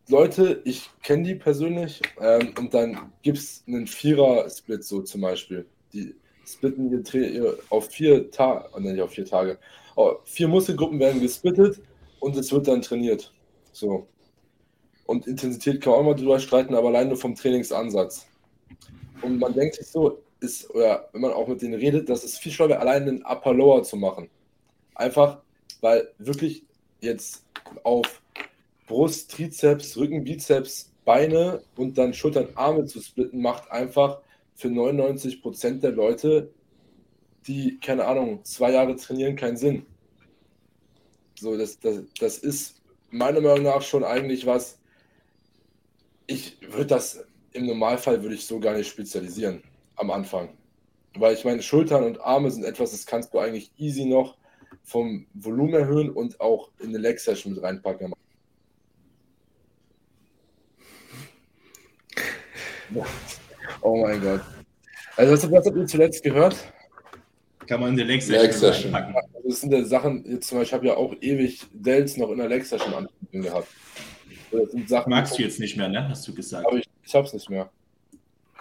[0.07, 5.65] Leute, ich kenne die persönlich ähm, und dann gibt es einen Vierer-Split so zum Beispiel.
[5.93, 6.15] Die
[6.45, 9.57] splitten ihr auf vier Tage, oh, nicht auf vier Tage,
[9.95, 11.81] oh, vier Muskelgruppen werden gesplittet
[12.19, 13.31] und es wird dann trainiert.
[13.71, 14.07] So.
[15.05, 18.27] Und Intensität kann man auch mal drüber streiten, aber allein nur vom Trainingsansatz.
[19.21, 22.37] Und man denkt sich so, ist, oder wenn man auch mit denen redet, dass es
[22.37, 24.29] viel wäre, allein einen Upper Lower zu machen.
[24.95, 25.39] Einfach,
[25.81, 26.63] weil wirklich
[27.01, 27.45] jetzt
[27.83, 28.21] auf
[28.87, 34.21] Brust, Trizeps, Rücken, Bizeps, Beine und dann Schultern, Arme zu splitten, macht einfach
[34.55, 36.51] für 99% der Leute,
[37.47, 39.85] die, keine Ahnung, zwei Jahre trainieren, keinen Sinn.
[41.37, 44.79] So, das, das, das ist meiner Meinung nach schon eigentlich was,
[46.27, 49.63] ich würde das im Normalfall würde ich so gar nicht spezialisieren
[49.95, 50.57] am Anfang.
[51.15, 54.37] Weil ich meine, Schultern und Arme sind etwas, das kannst du eigentlich easy noch
[54.83, 58.13] vom Volumen erhöhen und auch in eine Leg Session mit reinpacken.
[63.85, 64.41] Oh mein Gott.
[65.15, 66.55] Also was, was habt ihr zuletzt gehört?
[67.67, 68.95] Kann man in der Leg Session, Session.
[68.95, 69.35] reinpacken.
[69.35, 72.31] Also das sind ja Sachen, jetzt zum Beispiel, ich habe ja auch ewig Dells noch
[72.31, 73.67] in der Leg Session gehabt.
[74.51, 76.09] Das sind Sachen, Magst du jetzt nicht mehr, ne?
[76.09, 76.65] Hast du gesagt.
[76.65, 77.69] Aber ich, ich hab's nicht mehr.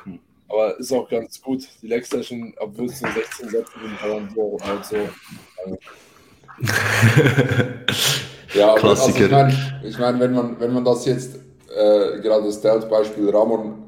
[0.04, 0.18] Hm.
[0.46, 1.66] Aber ist auch ganz gut.
[1.80, 4.96] Die Leg Session, obwohl es nur 16 Sätze sind, aber so, halt so.
[8.58, 12.44] ja, aber also ich meine, ich mein, wenn, man, wenn man das jetzt, äh, gerade
[12.44, 13.83] das Delt-Beispiel, Ramon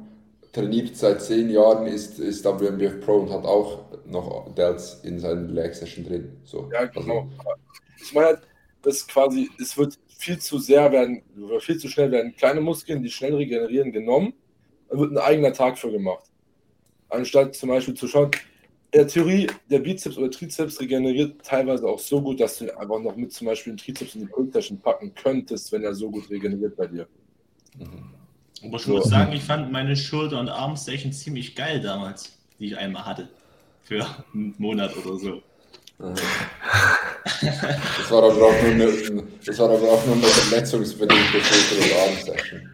[0.56, 5.50] trainiert seit 10 Jahren, ist, ist WMBF Pro und hat auch noch Delts in seinen
[5.50, 6.32] Leg Session drin.
[6.44, 6.70] So.
[6.72, 7.28] Ja, genau.
[7.38, 7.60] Also.
[8.00, 8.40] Ich meine, halt,
[8.80, 11.22] das quasi, es wird viel zu sehr werden,
[11.60, 14.32] viel zu schnell werden kleine Muskeln, die schnell regenerieren, genommen.
[14.88, 16.24] Da wird ein eigener Tag für gemacht.
[17.10, 18.30] Anstatt zum Beispiel zu schauen,
[18.92, 23.00] in der Theorie, der Bizeps oder Trizeps regeneriert teilweise auch so gut, dass du einfach
[23.00, 26.30] noch mit zum Beispiel den Trizeps in die Pulstaschen packen könntest, wenn er so gut
[26.30, 27.06] regeneriert bei dir.
[27.78, 28.15] Mhm.
[28.64, 32.76] Aber ich muss sagen, ich fand meine Schulter- und Armstation ziemlich geil damals, die ich
[32.76, 33.28] einmal hatte.
[33.82, 35.42] Für einen Monat oder so.
[35.98, 36.20] Das
[38.10, 42.70] war aber auch nur eine, das war aber auch nur eine verletzungsbedingte Schulter- und Armsession.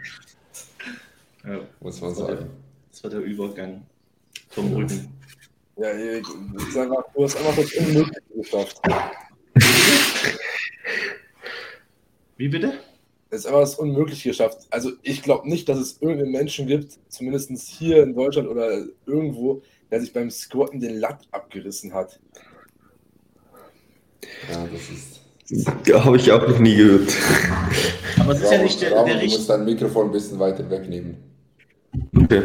[1.45, 2.51] Ja, muss man sagen.
[2.91, 3.87] Das war der Übergang
[4.51, 5.09] vom Rücken.
[5.77, 8.81] Ja, Erik, du hast einfach das Unmögliche geschafft.
[12.37, 12.81] Wie bitte?
[13.41, 14.67] Ist einfach das Unmögliche geschafft.
[14.71, 19.63] Also ich glaube nicht, dass es irgendeinen Menschen gibt, zumindest hier in Deutschland oder irgendwo,
[19.91, 22.21] der sich beim Squatten den Latt abgerissen hat.
[24.51, 25.23] Ja, das ist.
[25.87, 27.13] Ja, habe ich auch noch nie gehört.
[28.19, 30.69] Aber es ist ja nicht der, Ramon, der du musst dein Mikrofon ein bisschen weiter
[30.71, 31.17] wegnehmen.
[32.17, 32.43] Okay.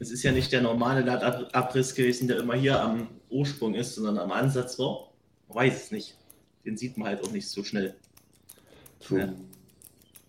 [0.00, 4.18] es ist ja nicht der normale Lattabriss gewesen, der immer hier am Ursprung ist, sondern
[4.18, 5.12] am Ansatz war.
[5.48, 6.16] Man weiß es nicht.
[6.64, 7.94] Den sieht man halt auch nicht so schnell.
[9.00, 9.20] True.
[9.20, 9.34] Ja.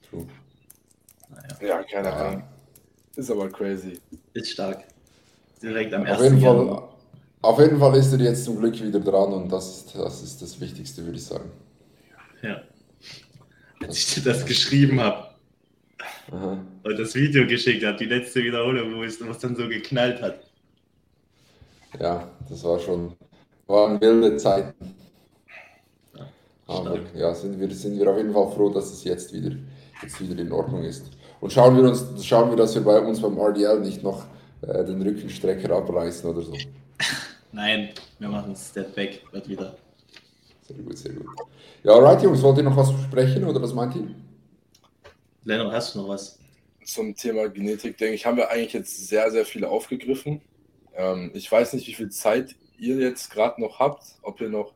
[0.09, 0.25] True.
[1.29, 2.15] Naja, Ja, keine Ja.
[2.27, 2.43] Ahnung.
[3.15, 3.99] Ist aber crazy.
[4.33, 4.83] ist stark.
[5.61, 6.77] Direkt am Auf ersten jeden, Januar.
[6.81, 6.89] Fall,
[7.41, 10.41] auf jeden Fall ist er jetzt zum Glück wieder dran und das ist das, ist
[10.41, 11.49] das Wichtigste, würde ich sagen.
[12.41, 12.61] Ja.
[13.81, 15.29] Als ich dir das geschrieben habe
[16.83, 20.21] und das Video geschickt habe, die letzte Wiederholung, wo es wo es dann so geknallt
[20.21, 20.39] hat.
[21.99, 23.13] Ja, das war schon,
[23.67, 24.95] waren wilde Zeiten.
[26.17, 26.27] Ja,
[26.67, 29.55] Aber ja, sind wir, sind wir auf jeden Fall froh, dass es jetzt wieder,
[30.01, 31.11] jetzt wieder in Ordnung ist.
[31.41, 34.25] Und schauen wir, uns, schauen wir, dass wir bei uns beim RDL nicht noch
[34.61, 36.53] äh, den Rückenstrecker abreißen oder so.
[37.51, 37.89] Nein,
[38.19, 39.75] wir machen Step back, wird wieder.
[40.67, 41.27] Sehr gut, sehr gut.
[41.83, 44.07] Ja, alright, Jungs, wollt ihr noch was besprechen oder was meint ihr?
[45.43, 46.39] Lennart, hast du noch was?
[46.83, 50.41] Zum Thema Genetik, denke ich, haben wir eigentlich jetzt sehr, sehr viele aufgegriffen.
[50.95, 54.73] Ähm, ich weiß nicht, wie viel Zeit ihr jetzt gerade noch habt, ob ihr noch,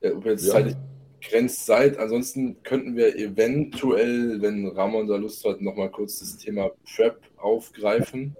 [0.00, 0.54] äh, ob ihr jetzt Ja.
[0.54, 0.76] zeitlich
[1.20, 1.98] begrenzt seid.
[1.98, 8.36] Ansonsten könnten wir eventuell, wenn Ramon da Lust hat, nochmal kurz das Thema Prep aufgreifen.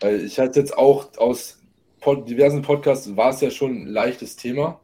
[0.00, 1.60] Weil ich hatte jetzt auch aus
[2.00, 4.80] pod diversen Podcasts war es ja schon ein leichtes Thema,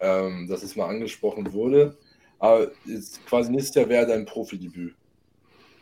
[0.00, 1.96] ähm, dass es mal angesprochen wurde.
[2.38, 4.94] Aber jetzt quasi nächstes Jahr wäre dein Profidebüt.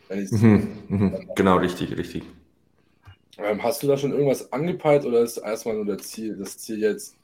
[0.09, 1.29] Mhm, mhm.
[1.35, 2.23] Genau, richtig, richtig.
[3.37, 6.79] ähm, hast du da schon irgendwas angepeilt oder ist erstmal nur das Ziel, das Ziel
[6.79, 7.17] jetzt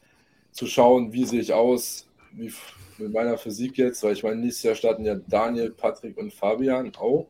[0.52, 2.52] zu schauen, wie sehe ich aus, wie
[2.97, 4.04] mit meiner Physik jetzt?
[4.04, 7.28] Weil ich meine, nächstes Jahr starten ja Daniel, Patrick und Fabian auch.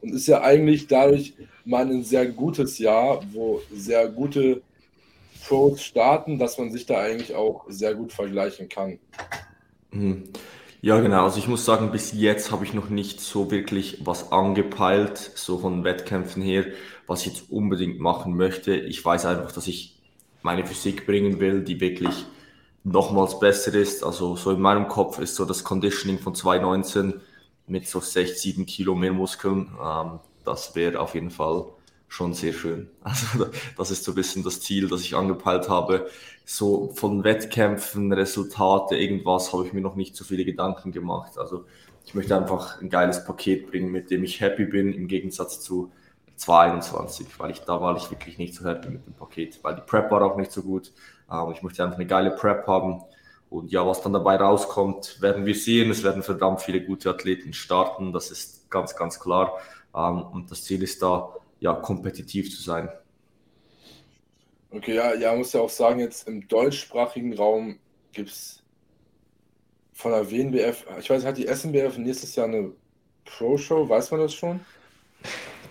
[0.00, 4.62] Und ist ja eigentlich dadurch mal ein sehr gutes Jahr, wo sehr gute
[5.46, 8.98] Pros starten, dass man sich da eigentlich auch sehr gut vergleichen kann.
[9.92, 10.24] Mhm.
[10.80, 11.22] Ja, genau.
[11.22, 15.58] Also ich muss sagen, bis jetzt habe ich noch nicht so wirklich was angepeilt, so
[15.58, 16.66] von Wettkämpfen her,
[17.06, 18.74] was ich jetzt unbedingt machen möchte.
[18.74, 20.01] Ich weiß einfach, dass ich
[20.42, 22.26] meine Physik bringen will, die wirklich
[22.84, 24.04] nochmals besser ist.
[24.04, 27.20] Also so in meinem Kopf ist so das Conditioning von 219
[27.66, 29.70] mit so 6, 7 Kilo mehr Muskeln.
[29.82, 31.66] Ähm, das wäre auf jeden Fall
[32.08, 32.90] schon sehr schön.
[33.02, 36.08] Also das ist so ein bisschen das Ziel, das ich angepeilt habe.
[36.44, 41.38] So von Wettkämpfen, Resultate, irgendwas habe ich mir noch nicht so viele Gedanken gemacht.
[41.38, 41.64] Also
[42.04, 45.92] ich möchte einfach ein geiles Paket bringen, mit dem ich happy bin, im Gegensatz zu
[46.42, 49.82] 2021, weil ich da war ich wirklich nicht so happy mit dem Paket, weil die
[49.82, 50.92] Prep war auch nicht so gut.
[51.30, 53.02] Ähm, ich möchte einfach eine geile Prep haben.
[53.48, 55.90] Und ja, was dann dabei rauskommt, werden wir sehen.
[55.90, 59.58] Es werden verdammt viele gute Athleten starten, das ist ganz, ganz klar.
[59.94, 62.88] Ähm, und das Ziel ist da, ja, kompetitiv zu sein.
[64.70, 67.78] Okay, ja, ja, muss ja auch sagen, jetzt im deutschsprachigen Raum
[68.12, 68.62] gibt es
[69.92, 72.72] von der WNBF, ich weiß, hat die SNBF nächstes Jahr eine
[73.26, 74.60] Pro-Show, weiß man das schon?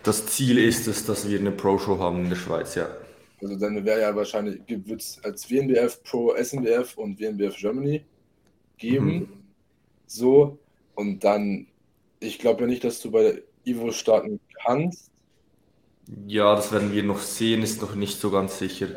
[0.04, 2.89] Das Ziel ist es, dass wir eine Pro-Show haben in der Schweiz, ja.
[3.41, 8.06] Also dann wäre ja wahrscheinlich, wird es als WNBF Pro SNBF und WNBF Germany
[8.78, 9.45] geben.
[10.06, 10.60] So,
[10.95, 11.68] und dann,
[12.20, 15.12] ich glaube ja nicht, dass du bei der Ivo starten kannst.
[16.28, 18.88] Ja, das werden wir noch sehen, ist noch nicht so ganz sicher.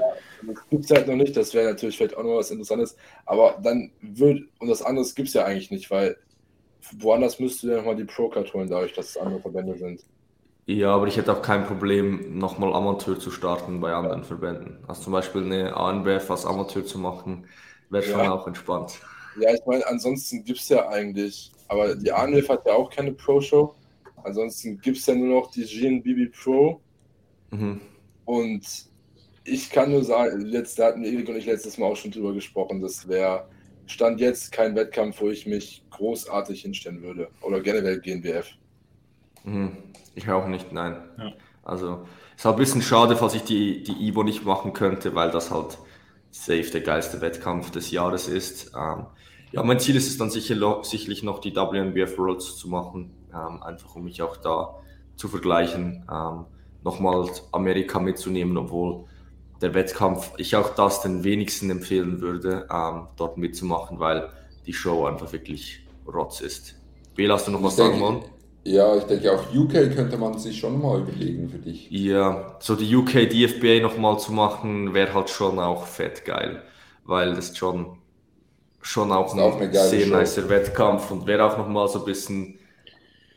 [0.42, 2.96] Das gibt es halt noch nicht, das wäre natürlich vielleicht auch noch was Interessantes.
[3.24, 6.16] Aber dann wird, und das andere gibt es ja eigentlich nicht, weil
[6.98, 10.04] woanders müsstest du ja nochmal die Pro-Card holen, dadurch, dass es andere Verbände sind.
[10.66, 14.78] Ja, aber ich hätte auch kein Problem, nochmal Amateur zu starten bei anderen Verbänden.
[14.88, 17.46] Also zum Beispiel eine ANBF als Amateur zu machen,
[17.90, 18.32] wäre schon Ja.
[18.32, 19.00] auch entspannt.
[19.34, 23.12] Ja, ich meine, ansonsten gibt es ja eigentlich, aber die ANWF hat ja auch keine
[23.12, 23.74] Pro-Show.
[24.22, 26.80] Ansonsten gibt es ja nur noch die GNBB Pro.
[27.50, 27.80] Mhm.
[28.24, 28.62] Und
[29.44, 32.32] ich kann nur sagen, jetzt, da hatten Erik und ich letztes Mal auch schon drüber
[32.32, 33.48] gesprochen, das wäre
[33.86, 37.28] Stand jetzt kein Wettkampf, wo ich mich großartig hinstellen würde.
[37.42, 38.46] Oder generell GNBF.
[39.44, 39.76] Mhm.
[40.14, 40.96] Ich auch nicht, nein.
[41.18, 41.32] Ja.
[41.62, 45.30] Also ist halt ein bisschen schade, falls ich die, die Ivo nicht machen könnte, weil
[45.30, 45.78] das halt
[46.30, 48.72] safe der geilste Wettkampf des Jahres ist.
[48.76, 49.06] Ähm,
[49.52, 53.62] ja, mein Ziel ist es dann sicher, sicherlich noch die WNBF Worlds zu machen, ähm,
[53.62, 54.74] einfach um mich auch da
[55.16, 56.46] zu vergleichen, ähm,
[56.82, 59.04] nochmal Amerika mitzunehmen, obwohl
[59.62, 64.28] der Wettkampf ich auch das den wenigsten empfehlen würde, ähm, dort mitzumachen, weil
[64.66, 66.74] die Show einfach wirklich Rotz ist.
[67.14, 68.24] Bela, hast du noch was sagen wollen?
[68.64, 71.90] Ja, ich denke auch UK könnte man sich schon mal überlegen für dich.
[71.90, 76.62] Ja, so die UK DFBA nochmal zu machen, wäre halt schon auch fett geil,
[77.04, 77.98] weil das schon,
[78.82, 80.16] schon auch ein auch sehr Show.
[80.18, 82.58] nicer Wettkampf und wäre auch nochmal so ein bisschen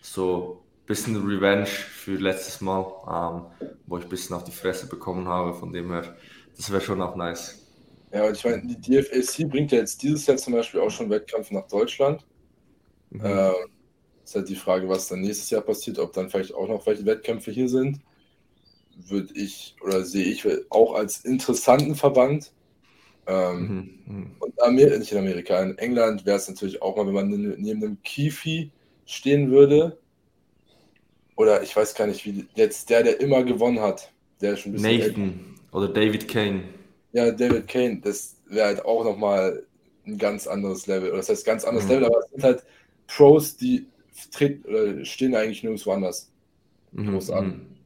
[0.02, 5.28] so bisschen Revenge für letztes Mal, ähm, wo ich ein bisschen auf die Fresse bekommen
[5.28, 5.54] habe.
[5.54, 6.16] Von dem her,
[6.56, 7.62] das wäre schon auch nice.
[8.12, 11.10] Ja, und ich meine, die DFAC bringt ja jetzt dieses Jahr zum Beispiel auch schon
[11.10, 12.26] Wettkampf nach Deutschland.
[13.10, 13.22] Mhm.
[13.24, 13.54] Ähm,
[14.28, 17.06] ist halt die Frage, was dann nächstes Jahr passiert, ob dann vielleicht auch noch welche
[17.06, 18.00] Wettkämpfe hier sind.
[19.08, 22.52] Würde ich oder sehe ich auch als interessanten Verband.
[23.28, 24.00] Ähm, Mhm.
[24.06, 24.32] Mhm.
[24.40, 27.84] Und Amer nicht in Amerika, in England wäre es natürlich auch mal, wenn man neben
[27.84, 28.72] einem Kifi
[29.06, 29.98] stehen würde.
[31.36, 34.12] Oder ich weiß gar nicht, wie jetzt der, der immer gewonnen hat,
[34.42, 35.20] der schon ein bisschen älter.
[35.20, 36.64] Nathan oder David Kane.
[37.14, 39.64] Ja, David Kane, das wäre halt auch nochmal
[40.06, 41.10] ein ganz anderes Level.
[41.10, 41.94] Oder das heißt ganz anderes Mhm.
[41.96, 42.64] Level, aber es sind halt
[43.08, 43.86] Pros, die
[44.32, 46.32] treten oder stehen eigentlich nirgendwo anders.
[46.92, 47.56] Mhm, Groß an.
[47.56, 47.78] mhm.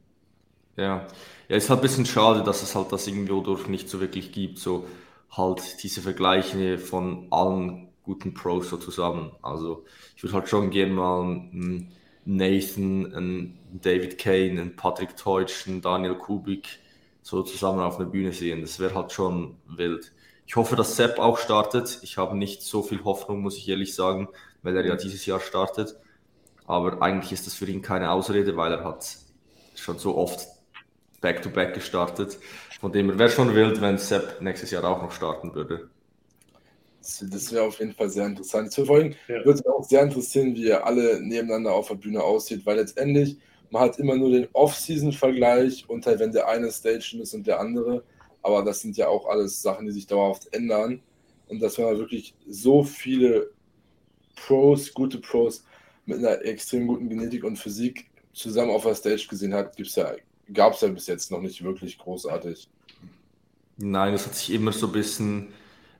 [0.76, 1.06] Ja.
[1.48, 4.32] ja, ist halt ein bisschen schade, dass es halt das irgendwo durch nicht so wirklich
[4.32, 4.86] gibt, so
[5.30, 9.32] halt diese Vergleiche von allen guten Pros so zusammen.
[9.42, 9.84] Also
[10.16, 11.92] ich würde halt schon gerne mal einen
[12.24, 16.78] Nathan, einen David Kane, einen Patrick Teutsch, einen Daniel Kubik
[17.22, 18.62] so zusammen auf einer Bühne sehen.
[18.62, 20.12] Das wäre halt schon wild.
[20.46, 22.00] Ich hoffe, dass Sepp auch startet.
[22.02, 24.28] Ich habe nicht so viel Hoffnung, muss ich ehrlich sagen,
[24.62, 25.96] weil er ja dieses Jahr startet.
[26.66, 29.16] Aber eigentlich ist das für ihn keine Ausrede, weil er hat
[29.74, 30.46] schon so oft
[31.20, 32.38] Back-to-Back gestartet.
[32.80, 35.88] Von dem her wäre schon wild, wenn Sepp nächstes Jahr auch noch starten würde.
[37.00, 38.74] Das, das wäre auf jeden Fall sehr interessant.
[38.74, 39.44] Vor allem Ja.
[39.44, 43.38] würde es auch sehr interessieren, wie ihr alle nebeneinander auf der Bühne aussieht, weil letztendlich
[43.70, 47.58] man hat immer nur den Off-Season-Vergleich und halt, wenn der eine Station ist und der
[47.58, 48.04] andere.
[48.42, 51.00] Aber das sind ja auch alles Sachen, die sich dauerhaft ändern.
[51.48, 53.50] Und dass man wirklich so viele
[54.36, 55.64] Pros, gute Pros
[56.06, 60.12] mit einer extrem guten Genetik und Physik zusammen auf der Stage gesehen hat, gibt's ja,
[60.52, 62.68] gab es ja bis jetzt noch nicht wirklich großartig.
[63.76, 65.48] Nein, es hat sich immer so ein bisschen,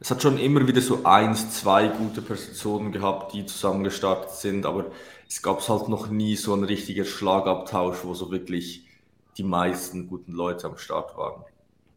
[0.01, 4.67] es hat schon immer wieder so eins, zwei gute Personen gehabt, die zusammen gestartet sind,
[4.67, 4.91] aber
[5.29, 8.87] es gab halt noch nie so einen richtigen Schlagabtausch, wo so wirklich
[9.39, 11.45] die meisten guten Leute am Start waren.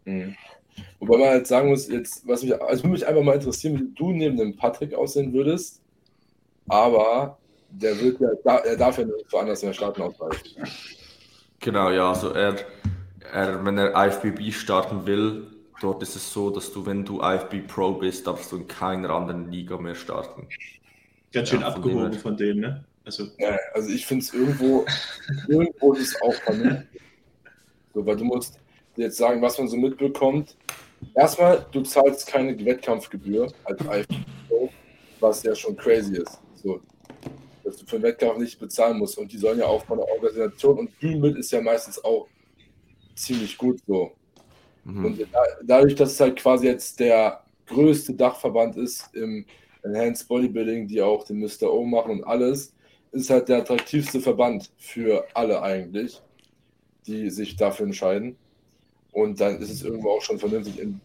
[0.05, 0.35] Mhm.
[0.99, 3.93] Wobei man halt sagen muss, jetzt, was mich, also würde mich einfach mal interessieren, wie
[3.95, 5.81] du neben dem Patrick aussehen würdest,
[6.67, 7.37] aber
[7.81, 10.63] der wird ja, er darf ja nicht woanders mehr starten ausweichen.
[11.59, 12.55] Genau, ja, also er,
[13.31, 15.47] er, wenn er IFBB starten will,
[15.81, 19.09] dort ist es so, dass du, wenn du IFB Pro bist, darfst du in keiner
[19.09, 20.47] anderen Liga mehr starten.
[21.33, 22.85] Ganz schön Ja, von dem abgehoben von dem, ne?
[23.03, 24.85] Also, Ja, also ich finde es irgendwo,
[25.47, 27.01] irgendwo ist es auch vernünftig.
[27.93, 28.59] So, weil du musst
[28.97, 30.55] dir jetzt sagen, was man so mitbekommt.
[31.13, 34.71] Erstmal, du zahlst keine Wettkampfgebühr als IFBB,
[35.19, 36.39] was ja schon crazy ist.
[36.55, 36.81] So,
[37.65, 39.17] dass du für einen Wettkampf nicht bezahlen musst.
[39.17, 42.27] Und die sollen ja auch von der Organisation und Bühnenbild ist ja meistens auch
[43.15, 44.11] ziemlich gut so.
[44.85, 45.05] Mhm.
[45.05, 49.45] Und da, dadurch, dass es halt quasi jetzt der größte Dachverband ist im
[49.83, 51.71] Enhanced Bodybuilding, die auch den Mr.
[51.71, 52.73] O machen und alles,
[53.11, 56.21] ist halt der attraktivste Verband für alle eigentlich,
[57.07, 58.37] die sich dafür entscheiden.
[59.11, 60.79] Und dann ist es irgendwo auch schon vernünftig.
[60.79, 60.99] Im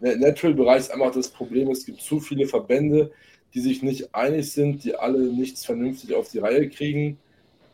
[0.00, 3.10] Natural-Bereich ist einfach das Problem, es gibt zu viele Verbände,
[3.54, 7.18] die sich nicht einig sind, die alle nichts vernünftig auf die Reihe kriegen,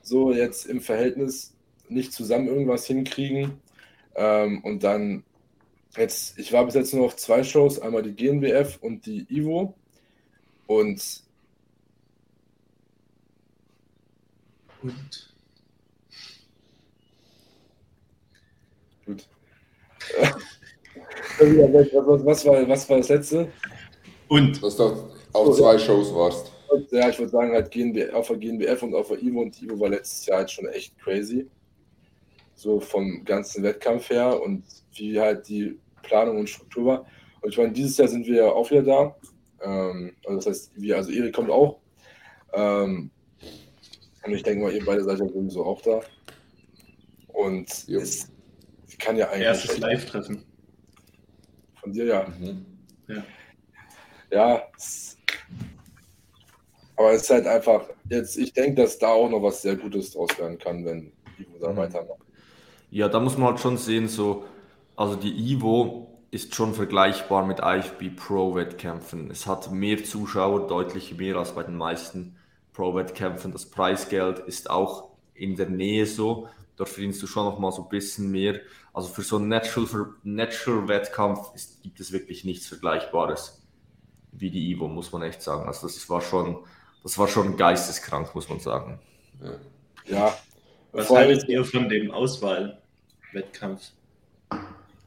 [0.03, 1.55] so jetzt im Verhältnis
[1.89, 3.61] nicht zusammen irgendwas hinkriegen.
[4.15, 5.25] Ähm, und dann
[5.97, 9.75] jetzt, ich war bis jetzt nur auf zwei Shows, einmal die GNBF und die Ivo.
[10.67, 11.23] Und
[14.83, 15.33] und
[19.07, 19.29] gut.
[22.25, 23.53] was, war, was war das letzte?
[24.29, 26.53] Und Dass du auf zwei Shows warst.
[26.91, 29.65] Ja, ich würde sagen, halt GNB, auf der GNBF und auf der Ivo und die
[29.67, 31.49] Ivo war letztes Jahr halt schon echt crazy.
[32.55, 34.65] So vom ganzen Wettkampf her und
[34.95, 37.07] wie halt die Planung und Struktur war.
[37.41, 39.17] Und ich meine, dieses Jahr sind wir ja auch wieder da.
[39.63, 41.79] Ähm, also das heißt, wir, also Erik kommt auch.
[42.53, 43.11] Ähm,
[44.25, 46.01] und ich denke mal, ihr beide seid ja sowieso auch da.
[47.29, 48.01] Und Jo.
[48.01, 48.31] es
[48.99, 50.45] kann ja eigentlich erstes Live-Treffen.
[51.81, 52.27] von dir ja.
[52.39, 52.67] Mhm.
[54.31, 55.17] Ja, es,
[57.01, 60.13] aber es ist halt einfach, jetzt, ich denke, dass da auch noch was sehr Gutes
[60.13, 61.77] draus werden kann, wenn Ivo da Mhm.
[61.77, 62.21] weitermacht.
[62.91, 64.45] Ja, da muss man halt schon sehen, so,
[64.97, 69.31] also die Ivo ist schon vergleichbar mit IFB Pro-Wettkämpfen.
[69.31, 72.37] Es hat mehr Zuschauer, deutlich mehr als bei den meisten
[72.73, 73.53] Pro-Wettkämpfen.
[73.53, 76.49] Das Preisgeld ist auch in der Nähe so.
[76.77, 78.61] Dort verdienst du schon noch mal so ein bisschen mehr.
[78.93, 80.87] Also für so einen Natural, Natural
[81.83, 83.63] gibt es wirklich nichts Vergleichbares
[84.33, 85.67] wie die Ivo, muss man echt sagen.
[85.67, 86.59] Also das war schon,
[87.03, 88.99] das war schon geisteskrank, muss man sagen.
[89.43, 89.61] Ja.
[90.07, 90.39] Ja,
[90.93, 93.93] Was vor haltet ihr von dem Auswahlwettkampf,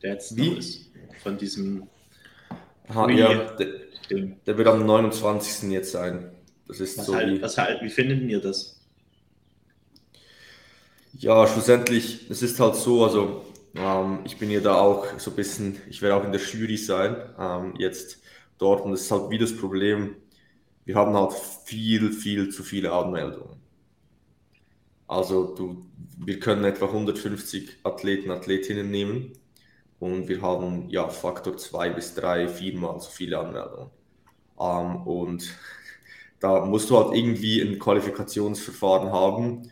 [0.02, 0.50] der jetzt Wie?
[0.52, 0.92] noch ist?
[1.22, 1.88] Von diesem
[2.88, 3.82] Aha, ja, de-
[4.46, 5.72] Der wird am 29.
[5.72, 6.32] jetzt sein.
[6.68, 8.80] Das ist was so halt, wie, was halt, wie findet ihr das?
[11.14, 15.36] Ja, schlussendlich, es ist halt so, also ähm, ich bin ja da auch so ein
[15.36, 18.20] bisschen, ich werde auch in der Jury sein, ähm, jetzt
[18.58, 20.16] dort und das ist halt wie das Problem,
[20.86, 23.62] wir haben halt viel, viel zu viele Anmeldungen.
[25.08, 25.86] Also du,
[26.18, 29.34] wir können etwa 150 Athleten, Athletinnen nehmen
[30.00, 33.92] und wir haben ja Faktor zwei bis drei, viermal so viele Anmeldungen.
[34.60, 35.54] Ähm, und
[36.40, 39.72] da musst du halt irgendwie ein Qualifikationsverfahren haben.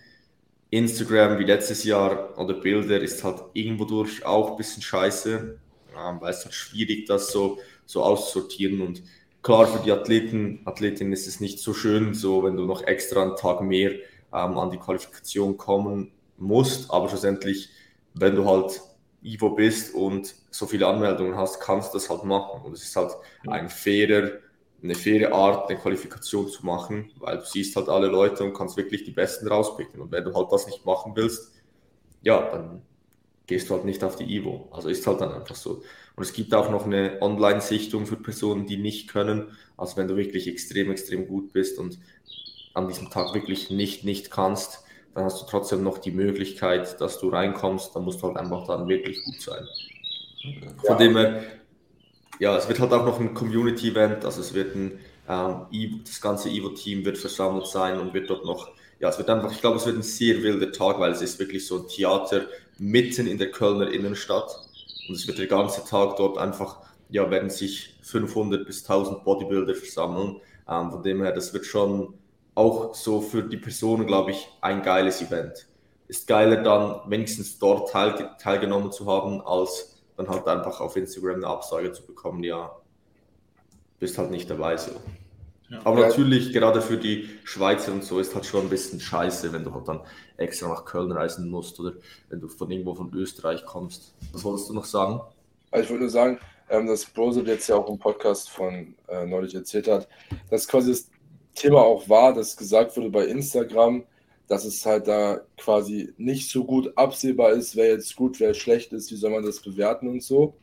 [0.71, 5.59] Instagram wie letztes Jahr oder Bilder ist halt irgendwo durch auch ein bisschen scheiße,
[5.97, 9.03] ähm, weil es halt schwierig das so, so auszusortieren und
[9.41, 13.21] klar für die Athleten, Athletinnen ist es nicht so schön, so wenn du noch extra
[13.21, 13.91] einen Tag mehr
[14.33, 17.69] ähm, an die Qualifikation kommen musst, aber schlussendlich,
[18.13, 18.81] wenn du halt
[19.21, 22.61] Ivo bist und so viele Anmeldungen hast, kannst du das halt machen.
[22.63, 23.11] Und es ist halt
[23.47, 24.31] ein fairer
[24.83, 28.77] eine faire Art, eine Qualifikation zu machen, weil du siehst halt alle Leute und kannst
[28.77, 30.01] wirklich die Besten rauspicken.
[30.01, 31.53] Und wenn du halt das nicht machen willst,
[32.21, 32.81] ja, dann
[33.51, 34.69] gehst du halt nicht auf die Ivo.
[34.71, 35.83] Also ist halt dann einfach so.
[36.15, 39.57] Und es gibt auch noch eine Online-Sichtung für Personen, die nicht können.
[39.75, 41.99] Also wenn du wirklich extrem, extrem gut bist und
[42.73, 47.19] an diesem Tag wirklich nicht, nicht kannst, dann hast du trotzdem noch die Möglichkeit, dass
[47.19, 47.93] du reinkommst.
[47.93, 49.67] Dann musst du halt einfach dann wirklich gut sein.
[50.85, 51.43] Von dem her,
[52.39, 54.97] ja, es wird halt auch noch ein Community-Event, also es wird ein,
[55.27, 58.71] ähm, das ganze Evo-Team wird versammelt sein und wird dort noch,
[59.01, 61.37] ja, es wird einfach, ich glaube, es wird ein sehr wilder Tag, weil es ist
[61.37, 62.45] wirklich so ein Theater
[62.77, 64.51] mitten in der Kölner Innenstadt
[65.07, 69.75] und es wird der ganze Tag dort einfach, ja, werden sich 500 bis 1000 Bodybuilder
[69.75, 72.13] versammeln, ähm, von dem her, das wird schon
[72.55, 75.67] auch so für die Personen, glaube ich, ein geiles Event.
[76.07, 81.35] Ist geiler dann wenigstens dort teil, teilgenommen zu haben, als dann halt einfach auf Instagram
[81.35, 82.75] eine Absage zu bekommen, ja,
[83.99, 84.91] bist halt nicht dabei so.
[85.71, 85.79] Ja.
[85.85, 89.63] Aber natürlich, gerade für die Schweizer und so, ist halt schon ein bisschen scheiße, wenn
[89.63, 90.01] du halt dann
[90.35, 91.93] extra nach Köln reisen musst oder
[92.29, 94.13] wenn du von irgendwo von Österreich kommst.
[94.33, 95.21] Was wolltest du noch sagen?
[95.71, 99.25] Also ich würde nur sagen, ähm, dass Brose jetzt ja auch im Podcast von äh,
[99.25, 100.09] neulich erzählt hat,
[100.49, 101.09] dass quasi das
[101.55, 104.03] Thema auch war, dass gesagt wurde bei Instagram,
[104.49, 108.91] dass es halt da quasi nicht so gut absehbar ist, wer jetzt gut, wer schlecht
[108.91, 110.53] ist, wie soll man das bewerten und so.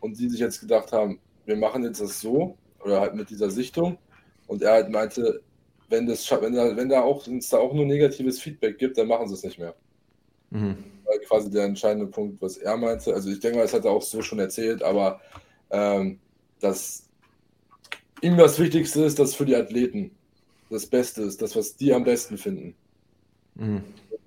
[0.00, 3.50] Und die sich jetzt gedacht haben, wir machen jetzt das so oder halt mit dieser
[3.50, 3.98] Sichtung.
[4.46, 5.42] Und er halt meinte,
[5.88, 9.08] wenn, das, wenn, da, wenn da auch, es da auch nur negatives Feedback gibt, dann
[9.08, 9.74] machen sie es nicht mehr.
[10.50, 10.76] Mhm.
[11.04, 13.90] Weil quasi der entscheidende Punkt, was er meinte, also ich denke mal, das hat er
[13.90, 15.20] auch so schon erzählt, aber
[15.70, 16.18] ähm,
[16.60, 17.04] dass
[18.20, 20.10] ihm das Wichtigste ist, dass für die Athleten
[20.70, 22.74] das Beste ist, das, was die am besten finden.
[23.54, 23.84] Mhm.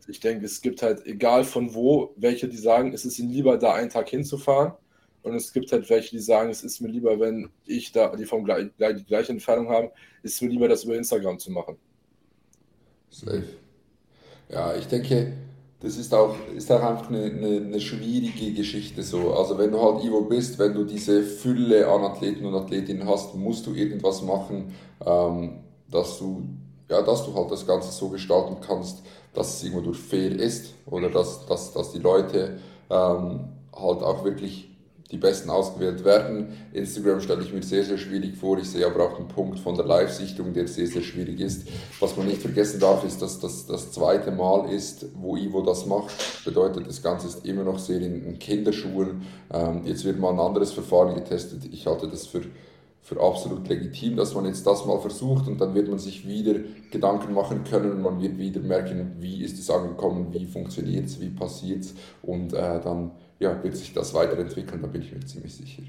[0.07, 3.57] Ich denke, es gibt halt, egal von wo, welche, die sagen, es ist ihnen lieber,
[3.57, 4.74] da einen Tag hinzufahren.
[5.22, 8.26] Und es gibt halt welche, die sagen, es ist mir lieber, wenn ich da, die
[8.26, 9.89] vom die gleiche Entfernung haben,
[10.24, 11.78] ist es mir lieber, das über Instagram zu machen.
[13.09, 13.43] Safe.
[14.49, 15.34] Ja, ich denke,
[15.82, 19.34] das ist auch, ist auch einfach eine, eine, eine, schwierige Geschichte so.
[19.34, 23.36] Also wenn du halt Ivo bist, wenn du diese Fülle an Athleten und Athletinnen hast,
[23.36, 24.74] musst du irgendwas machen,
[25.05, 25.59] ähm,
[25.89, 26.43] dass du
[26.89, 29.03] ja, dass du halt das Ganze so gestalten kannst,
[29.34, 32.59] dass es irgendwo durch fair ist oder dass, dass, dass die Leute
[32.89, 34.68] ähm, halt auch wirklich
[35.12, 36.49] die Besten ausgewählt werden.
[36.72, 38.57] Instagram stelle ich mir sehr, sehr schwierig vor.
[38.60, 41.68] Ich sehe aber auch einen Punkt von der Live-Sichtung, der sehr, sehr schwierig ist.
[41.99, 45.86] Was man nicht vergessen darf, ist, dass das das zweite Mal ist, wo Ivo das
[45.86, 46.14] macht.
[46.45, 49.24] Bedeutet, das Ganze ist immer noch sehr in, in Kinderschuhen.
[49.51, 51.64] Ähm, jetzt wird mal ein anderes Verfahren getestet.
[51.72, 52.41] Ich halte das für
[53.01, 56.60] für absolut legitim, dass man jetzt das mal versucht und dann wird man sich wieder
[56.91, 61.20] Gedanken machen können und man wird wieder merken, wie ist es angekommen, wie funktioniert es,
[61.20, 65.25] wie passiert es und äh, dann ja, wird sich das weiterentwickeln, da bin ich mir
[65.25, 65.83] ziemlich sicher.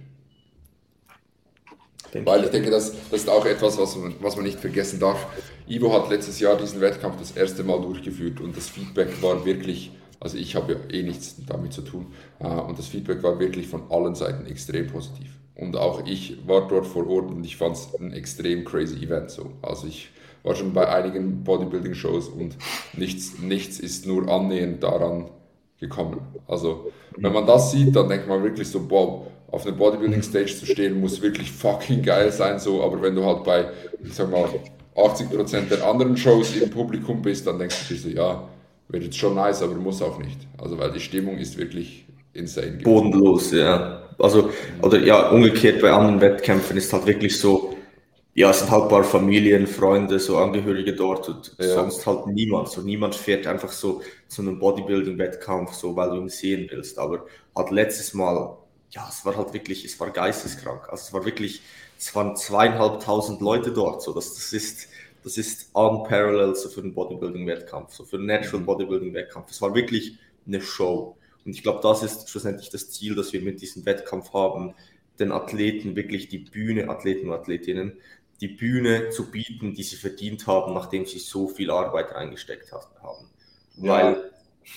[2.12, 4.98] Denke Weil ich denke, das, das ist auch etwas, was man, was man nicht vergessen
[4.98, 5.26] darf.
[5.68, 9.92] Ivo hat letztes Jahr diesen Wettkampf das erste Mal durchgeführt und das Feedback war wirklich,
[10.18, 12.07] also ich habe ja eh nichts damit zu tun,
[12.40, 15.36] äh, und das Feedback war wirklich von allen Seiten extrem positiv.
[15.55, 19.30] Und auch ich war dort vor Ort und ich fand es ein extrem crazy Event.
[19.30, 19.53] So.
[19.61, 20.11] Also ich
[20.42, 22.57] war schon bei einigen Bodybuilding-Shows und
[22.94, 25.28] nichts, nichts ist nur annähernd daran
[25.78, 26.20] gekommen.
[26.46, 30.66] Also wenn man das sieht, dann denkt man wirklich so, boah, auf einer Bodybuilding-Stage zu
[30.66, 32.58] stehen, muss wirklich fucking geil sein.
[32.58, 32.82] So.
[32.82, 33.66] Aber wenn du halt bei,
[34.04, 34.48] ich sag mal,
[34.96, 38.48] 80% der anderen Shows im Publikum bist, dann denkst du dir so, ja,
[38.88, 40.38] wird jetzt schon nice, aber muss auch nicht.
[40.58, 42.78] Also weil die Stimmung ist wirklich insane.
[42.82, 44.02] Bodenlos, ja.
[44.18, 44.50] Also,
[44.82, 47.74] oder ja, umgekehrt bei anderen Wettkämpfen ist halt wirklich so,
[48.41, 51.74] ja, es sind halt ein paar Familien, Freunde, so Angehörige dort und ja.
[51.74, 52.68] sonst halt niemand.
[52.68, 56.99] So niemand fährt einfach so zu einem Bodybuilding-Wettkampf, so weil du ihn sehen willst.
[56.99, 58.57] Aber halt letztes Mal,
[58.91, 60.88] ja, es war halt wirklich, es war geisteskrank.
[60.91, 61.62] Also es war wirklich
[62.01, 64.03] es waren zweieinhalbtausend Leute dort.
[64.03, 64.88] So, das, das ist,
[65.22, 68.66] das ist unparalleled so für einen Bodybuilding-Wettkampf, so für einen Natural mhm.
[68.66, 69.51] Bodybuilding-Wettkampf.
[69.51, 70.16] Es war wirklich
[70.47, 71.18] eine Show.
[71.45, 74.74] Und ich glaube, das ist schlussendlich das Ziel, das wir mit diesem Wettkampf haben,
[75.18, 77.99] den Athleten wirklich die Bühne, Athleten und Athletinnen,
[78.41, 83.26] die Bühne zu bieten, die sie verdient haben, nachdem sie so viel Arbeit reingesteckt haben.
[83.76, 83.93] Ja.
[83.93, 84.30] Weil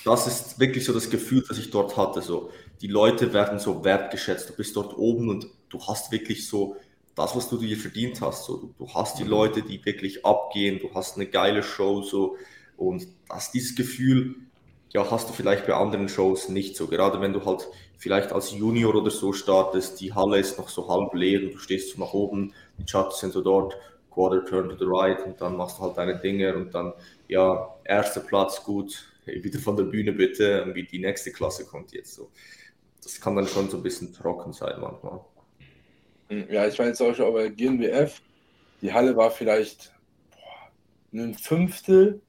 [0.04, 2.22] das ist wirklich so das Gefühl, das ich dort hatte.
[2.22, 2.50] So,
[2.82, 4.50] die Leute werden so wertgeschätzt.
[4.50, 6.76] Du bist dort oben und du hast wirklich so
[7.16, 8.46] das, was du dir verdient hast.
[8.46, 9.30] So, du, du hast die mhm.
[9.30, 12.38] Leute, die wirklich abgehen, du hast eine geile Show so
[12.76, 14.36] und das, dieses Gefühl,
[14.94, 16.88] ja, hast du vielleicht bei anderen Shows nicht so.
[16.88, 20.88] Gerade wenn du halt vielleicht als Junior oder so startest, die Halle ist noch so
[20.88, 23.76] halb leer und du stehst so nach oben, die Judges sind so dort,
[24.14, 26.94] Quarter turn to the right und dann machst du halt deine Dinge und dann,
[27.28, 32.14] ja, erster Platz, gut, wieder von der Bühne bitte, wie die nächste Klasse kommt jetzt
[32.14, 32.30] so.
[33.02, 35.20] Das kann dann schon so ein bisschen trocken sein manchmal.
[36.30, 38.22] Hm, ja, ich meine jetzt auch schon bei GNBF,
[38.82, 39.94] die Halle war vielleicht
[40.32, 42.22] boah, ein Fünftel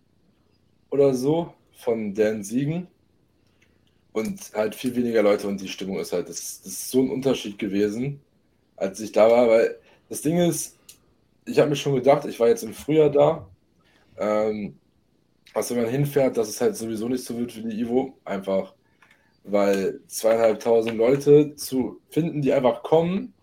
[0.90, 2.88] oder so von deren Siegen
[4.12, 7.10] und halt viel weniger Leute und die Stimmung ist halt, das, das ist so ein
[7.10, 8.20] Unterschied gewesen,
[8.76, 9.78] als ich da war, weil
[10.14, 10.78] das Ding ist,
[11.44, 13.48] ich habe mir schon gedacht, ich war jetzt im Frühjahr da,
[14.16, 14.78] ähm,
[15.52, 18.74] also wenn man hinfährt, dass es halt sowieso nicht so wird wie die Ivo, einfach
[19.42, 23.34] weil zweieinhalbtausend Leute zu finden, die einfach kommen,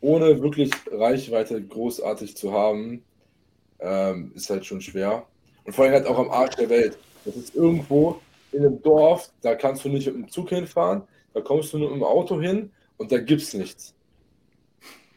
[0.00, 3.04] ohne wirklich Reichweite großartig zu haben,
[3.78, 5.26] ähm, ist halt schon schwer.
[5.62, 6.98] Und vor allem halt auch am Arsch der Welt.
[7.24, 8.20] Das ist irgendwo
[8.50, 11.02] in einem Dorf, da kannst du nicht mit dem Zug hinfahren,
[11.34, 13.94] da kommst du nur mit dem Auto hin und da gibt es nichts.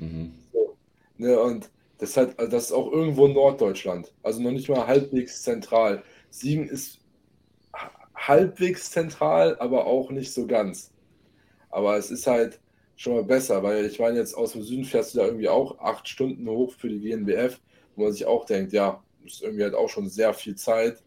[0.02, 0.34] Mhm.
[0.52, 0.76] So,
[1.18, 4.88] ne, und das halt, also das ist auch irgendwo in Norddeutschland, also noch nicht mal
[4.88, 6.04] halbwegs zentral.
[6.30, 7.00] Siegen ist
[8.16, 10.92] halbwegs zentral, aber auch nicht so ganz.
[11.70, 12.60] Aber es ist halt
[12.96, 15.80] schon mal besser, weil ich meine, jetzt aus dem Süden fährst du da irgendwie auch
[15.80, 17.60] acht Stunden hoch für die GNBF,
[17.96, 21.02] wo man sich auch denkt, ja, ist irgendwie halt auch schon sehr viel Zeit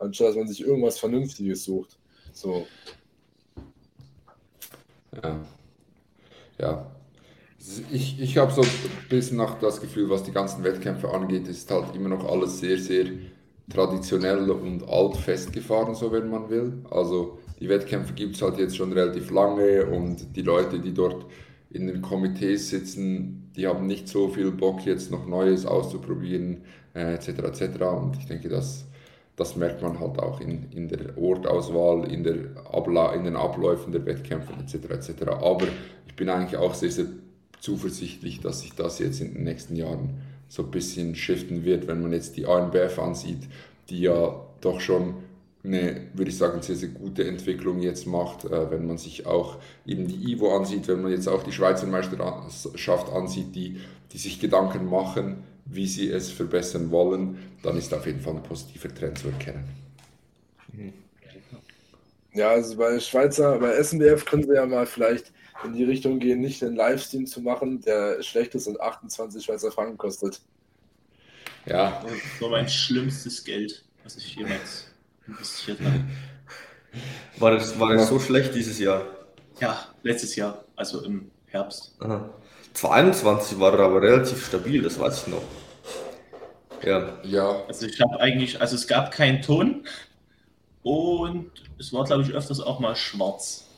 [0.00, 1.98] anstatt dass man sich irgendwas Vernünftiges sucht.
[2.32, 2.66] So.
[5.22, 5.46] Ja.
[6.58, 6.90] Ja.
[7.92, 8.68] Ich, ich habe so ein
[9.08, 12.78] bisschen noch das Gefühl, was die ganzen Wettkämpfe angeht, ist halt immer noch alles sehr,
[12.78, 13.06] sehr
[13.68, 16.84] traditionell und alt festgefahren, so wenn man will.
[16.90, 21.26] Also die Wettkämpfe gibt es halt jetzt schon relativ lange und die Leute, die dort
[21.70, 26.62] in den Komitees sitzen, die haben nicht so viel Bock, jetzt noch Neues auszuprobieren,
[26.94, 27.28] äh, etc.
[27.28, 27.82] etc.
[27.82, 28.86] Und ich denke, das
[29.40, 32.34] das merkt man halt auch in, in der Ortauswahl, in, der
[32.70, 34.90] Abla in den Abläufen der Wettkämpfe etc.
[34.90, 35.22] etc.
[35.28, 35.66] Aber
[36.06, 37.06] ich bin eigentlich auch sehr, sehr
[37.60, 42.02] zuversichtlich, dass sich das jetzt in den nächsten Jahren so ein bisschen shiften wird, wenn
[42.02, 43.48] man jetzt die ANBF ansieht,
[43.88, 45.14] die ja doch schon
[45.62, 49.58] eine, würde ich sagen, sehr, sehr gute Entwicklung jetzt macht, äh, wenn man sich auch
[49.86, 53.78] eben die IVO ansieht, wenn man jetzt auch die Schweizer Meisterschaft ansieht, die,
[54.12, 58.42] die sich Gedanken machen, wie sie es verbessern wollen, dann ist auf jeden Fall ein
[58.42, 59.68] positiver Trend zu erkennen.
[62.32, 65.32] Ja, also bei Schweizer, bei SNBF können wir ja mal vielleicht
[65.64, 69.70] in die Richtung gehen, nicht einen Livestream zu machen, der schlecht ist und 28 Schweizer
[69.70, 70.40] Franken kostet.
[71.66, 72.02] Ja.
[72.02, 74.86] Das war mein schlimmstes Geld, was ich jemals
[75.26, 76.04] investiert habe.
[77.38, 79.06] War das, war das so schlecht dieses Jahr?
[79.60, 81.94] Ja, letztes Jahr, also im Herbst.
[82.00, 82.30] Aha.
[82.74, 85.42] 22 war er aber relativ stabil, das weiß ich noch.
[86.82, 87.18] Ja.
[87.24, 87.64] ja.
[87.66, 89.86] Also ich habe eigentlich, also es gab keinen Ton
[90.82, 93.68] und es war, glaube ich, öfters auch mal schwarz.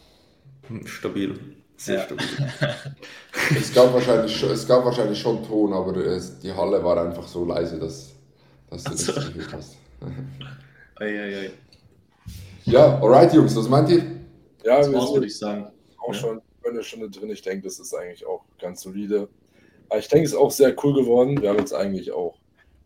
[0.69, 1.39] Hm, stabil.
[1.83, 2.05] Sehr ja.
[2.05, 2.27] stabil.
[3.59, 7.45] es, gab wahrscheinlich, es gab wahrscheinlich schon Ton, aber es, die Halle war einfach so
[7.45, 8.13] leise, dass,
[8.71, 9.77] dass du das nicht gehört hast.
[11.01, 11.51] ei, ei, ei.
[12.67, 14.05] Ja, alright, Jungs, was meint ihr?
[14.65, 15.73] Ja, das war's, würde ich sagen.
[15.99, 16.15] Auch ja.
[16.15, 17.31] schon eine Stunde drin.
[17.31, 19.29] Ich denke, das ist eigentlich auch ganz solide.
[19.89, 21.43] Aber ich denke, es ist auch sehr cool geworden.
[21.43, 22.37] Wir haben jetzt eigentlich auch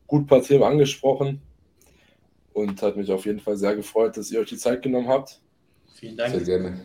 [0.07, 1.43] gut ein paar Themen angesprochen
[2.55, 5.39] und hat mich auf jeden Fall sehr gefreut, dass ihr euch die Zeit genommen habt.
[5.97, 6.35] Vielen Dank.
[6.35, 6.81] Sehr gerne.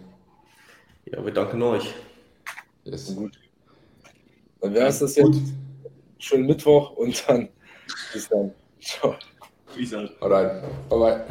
[1.11, 1.93] Ja, wir danken euch.
[2.85, 3.13] Yes.
[3.13, 3.37] Gut.
[4.61, 5.25] Dann wäre es das jetzt.
[5.25, 5.41] Gut.
[6.19, 7.49] Schönen Mittwoch und dann
[8.13, 8.53] bis dann.
[8.79, 9.15] Ciao.
[9.75, 10.11] Peace out.
[10.21, 10.63] Alright.
[10.89, 11.25] Bye bye.